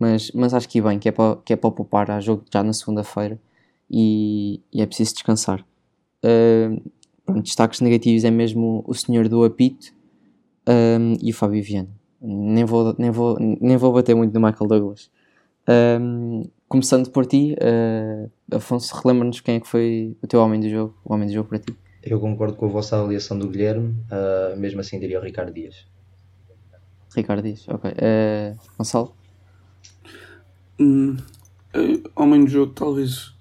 Mas, 0.00 0.30
mas 0.32 0.54
acho 0.54 0.66
que 0.66 0.78
é 0.78 0.82
bem, 0.82 0.98
que 0.98 1.10
é 1.10 1.12
para, 1.12 1.36
que 1.44 1.52
é 1.52 1.56
para 1.56 1.70
poupar 1.70 2.10
a 2.10 2.18
jogo 2.20 2.42
já 2.50 2.62
na 2.62 2.72
segunda-feira 2.72 3.38
e, 3.90 4.62
e, 4.72 4.80
é 4.80 4.86
preciso 4.86 5.12
descansar. 5.12 5.60
Uh, 6.24 6.90
pronto, 7.24 7.42
destaques 7.42 7.82
negativos 7.82 8.24
é 8.24 8.30
mesmo 8.30 8.82
o 8.86 8.94
senhor 8.94 9.28
do 9.28 9.44
apito 9.44 9.92
um, 10.66 11.16
e 11.20 11.30
o 11.30 11.34
Fábio 11.34 11.62
Viana. 11.62 11.90
Nem 12.18 12.64
vou, 12.64 12.94
nem, 12.98 13.10
vou, 13.10 13.36
nem 13.38 13.76
vou 13.76 13.92
bater 13.92 14.16
muito 14.16 14.32
no 14.32 14.40
Michael 14.40 14.68
Douglas. 14.68 15.10
Um, 15.68 16.48
começando 16.66 17.10
por 17.10 17.26
ti, 17.26 17.54
uh, 17.60 18.56
Afonso, 18.56 18.94
relembra-nos 19.02 19.40
quem 19.40 19.56
é 19.56 19.60
que 19.60 19.68
foi 19.68 20.16
o 20.22 20.26
teu 20.26 20.40
homem 20.40 20.60
do 20.60 20.68
jogo, 20.70 20.96
o 21.04 21.12
homem 21.12 21.28
do 21.28 21.34
jogo 21.34 21.50
para 21.50 21.58
ti. 21.58 21.76
Eu 22.02 22.18
concordo 22.18 22.56
com 22.56 22.64
a 22.64 22.68
vossa 22.70 22.96
avaliação 22.96 23.38
do 23.38 23.48
Guilherme, 23.48 23.94
uh, 24.10 24.58
mesmo 24.58 24.80
assim 24.80 24.98
diria 24.98 25.20
o 25.20 25.22
Ricardo 25.22 25.52
Dias. 25.52 25.86
Ricardo 27.14 27.42
Dias, 27.42 27.68
ok. 27.68 27.90
Uh, 27.90 28.56
Gonçalo? 28.78 29.19
Hum, 30.80 31.18
homem 32.16 32.42
do 32.42 32.50
jogo, 32.50 32.72
talvez 32.72 33.34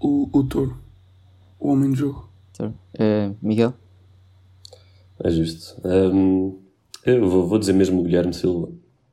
o, 0.00 0.30
o 0.32 0.42
Toro. 0.44 0.78
O 1.60 1.70
homem 1.70 1.90
do 1.90 1.96
jogo. 1.96 2.30
Uh, 2.58 3.36
Miguel? 3.42 3.74
É 5.22 5.30
justo. 5.30 5.78
Um, 5.86 6.58
eu 7.04 7.28
vou, 7.28 7.46
vou, 7.46 7.58
dizer 7.58 7.74
mesmo 7.74 8.00
o 8.00 8.02
Guilherme 8.02 8.32
Silva, 8.32 8.72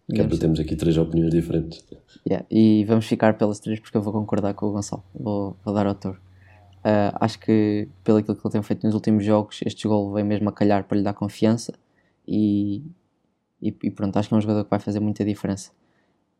que 0.09 0.21
é 0.21 0.25
para 0.25 0.37
termos 0.37 0.61
aqui 0.61 0.77
três 0.77 0.97
opiniões 0.97 1.33
diferentes. 1.33 1.85
Yeah, 2.25 2.45
e 2.49 2.85
vamos 2.85 3.05
ficar 3.05 3.37
pelas 3.37 3.59
três 3.59 3.81
porque 3.81 3.97
eu 3.97 4.01
vou 4.01 4.13
concordar 4.13 4.53
com 4.53 4.67
o 4.67 4.71
Gonçalo. 4.71 5.03
Vou, 5.13 5.57
vou 5.65 5.73
dar 5.73 5.85
ao 5.85 5.95
Toro. 5.95 6.17
Uh, 6.85 7.11
acho 7.19 7.37
que, 7.37 7.89
pelo 8.01 8.19
aquilo 8.19 8.37
que 8.37 8.47
ele 8.47 8.51
tem 8.53 8.63
feito 8.63 8.85
nos 8.85 8.95
últimos 8.95 9.25
jogos, 9.25 9.59
este 9.65 9.89
gol 9.89 10.13
vem 10.13 10.23
mesmo 10.23 10.47
a 10.47 10.53
calhar 10.53 10.85
para 10.85 10.97
lhe 10.97 11.03
dar 11.03 11.13
confiança 11.13 11.73
e, 12.25 12.81
e, 13.61 13.75
e 13.83 13.91
pronto, 13.91 14.17
acho 14.17 14.29
que 14.29 14.35
é 14.35 14.37
um 14.37 14.41
jogador 14.41 14.63
que 14.63 14.69
vai 14.69 14.79
fazer 14.79 15.01
muita 15.01 15.25
diferença. 15.25 15.71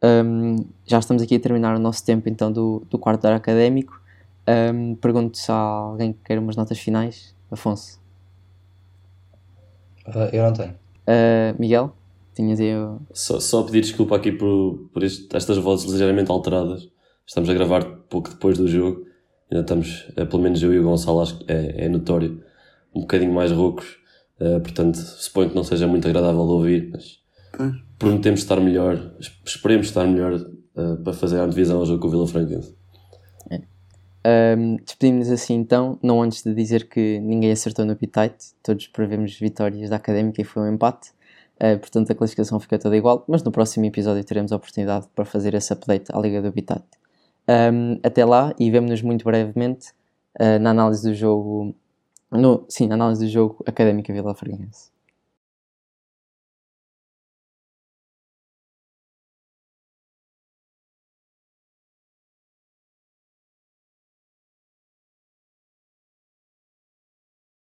Um, 0.04 0.66
já 0.86 1.00
estamos 1.00 1.24
aqui 1.24 1.36
a 1.36 1.40
terminar 1.40 1.76
o 1.76 1.80
nosso 1.80 2.04
tempo 2.04 2.28
então 2.28 2.52
do, 2.52 2.86
do 2.90 3.00
quarto 3.00 3.26
ar 3.26 3.34
académico. 3.34 4.02
Um, 4.46 4.96
pergunto 4.96 5.38
se 5.38 5.50
há 5.50 5.56
alguém 5.56 6.12
que 6.12 6.20
quer 6.26 6.38
umas 6.38 6.58
notas 6.58 6.78
finais. 6.78 7.34
Afonso. 7.50 8.02
Uh, 10.08 10.30
eu 10.34 10.44
não 10.44 10.54
tenho. 10.54 10.72
Uh, 10.72 11.56
Miguel? 11.58 11.96
Tinhas 12.36 12.60
eu. 12.60 13.00
Só, 13.14 13.40
só 13.40 13.64
pedir 13.64 13.82
desculpa 13.82 14.16
aqui 14.16 14.32
por, 14.32 14.90
por 14.92 15.04
este, 15.04 15.34
estas 15.36 15.58
vozes 15.58 15.90
ligeiramente 15.90 16.32
alteradas. 16.32 16.90
Estamos 17.26 17.50
a 17.50 17.54
gravar 17.54 17.86
pouco 18.10 18.30
depois 18.30 18.58
do 18.58 18.68
jogo. 18.68 19.06
Ainda 19.50 19.62
estamos, 19.62 20.12
é, 20.16 20.26
pelo 20.26 20.42
menos 20.42 20.62
eu 20.62 20.74
e 20.74 20.80
o 20.80 20.84
Gonçalo, 20.84 21.22
acho 21.22 21.38
que 21.38 21.52
é, 21.52 21.86
é 21.86 21.90
notório, 21.90 22.44
um 22.94 23.02
bocadinho 23.02 23.32
mais 23.32 23.52
roucos. 23.52 23.98
Uh, 24.42 24.60
portanto, 24.60 24.98
suponho 24.98 25.52
que 25.52 25.56
não 25.56 25.64
seja 25.64 25.88
muito 25.88 26.08
agradável 26.08 26.46
de 26.46 26.52
ouvir, 26.52 26.90
mas 26.92 27.23
prometemos 28.00 28.42
estar 28.42 28.60
melhor, 28.60 29.16
esperemos 29.46 29.88
estar 29.88 30.06
melhor 30.06 30.34
uh, 30.34 30.98
para 31.04 31.14
fazer 31.14 31.40
a 31.40 31.48
divisão 31.48 31.80
ao 31.80 31.86
jogo 31.86 32.00
com 32.00 32.08
o 32.08 32.12
Vila 32.12 32.28
Franquense. 32.28 32.76
Um, 34.26 34.78
Despedimos-nos 34.78 35.34
assim 35.34 35.56
então, 35.56 36.00
não 36.02 36.22
antes 36.22 36.44
de 36.44 36.54
dizer 36.54 36.88
que 36.88 37.20
ninguém 37.20 37.52
acertou 37.52 37.84
no 37.84 37.92
appetite, 37.92 38.54
todos 38.64 38.88
prevemos 38.88 39.38
vitórias 39.38 39.90
da 39.90 39.98
Académica 39.98 40.42
e 40.42 40.46
foi 40.46 40.64
um 40.64 40.74
empate, 40.74 41.10
uh, 41.58 41.78
portanto 41.78 42.10
a 42.12 42.16
classificação 42.16 42.58
fica 42.58 42.80
toda 42.80 42.96
igual, 42.96 43.26
mas 43.28 43.44
no 43.44 43.52
próximo 43.52 43.86
episódio 43.86 44.24
teremos 44.24 44.54
a 44.54 44.56
oportunidade 44.56 45.08
para 45.14 45.26
fazer 45.26 45.54
esse 45.56 45.74
update 45.74 46.06
à 46.14 46.20
Liga 46.20 46.42
do 46.42 46.48
Habitat. 46.48 46.84
Um, 47.50 48.00
até 48.02 48.24
lá 48.24 48.54
e 48.58 48.72
vemo-nos 48.72 49.02
muito 49.02 49.26
brevemente 49.26 49.90
uh, 50.40 50.58
na 50.62 50.70
análise 50.70 51.04
do 51.06 51.14
jogo, 51.14 51.76
no, 52.32 52.66
sim, 52.70 52.88
na 52.88 52.96
análise 52.96 53.26
do 53.26 53.30
jogo 53.30 53.62
Académica 53.68 54.14
Vila 54.14 54.34
Ferguense. 54.34 54.93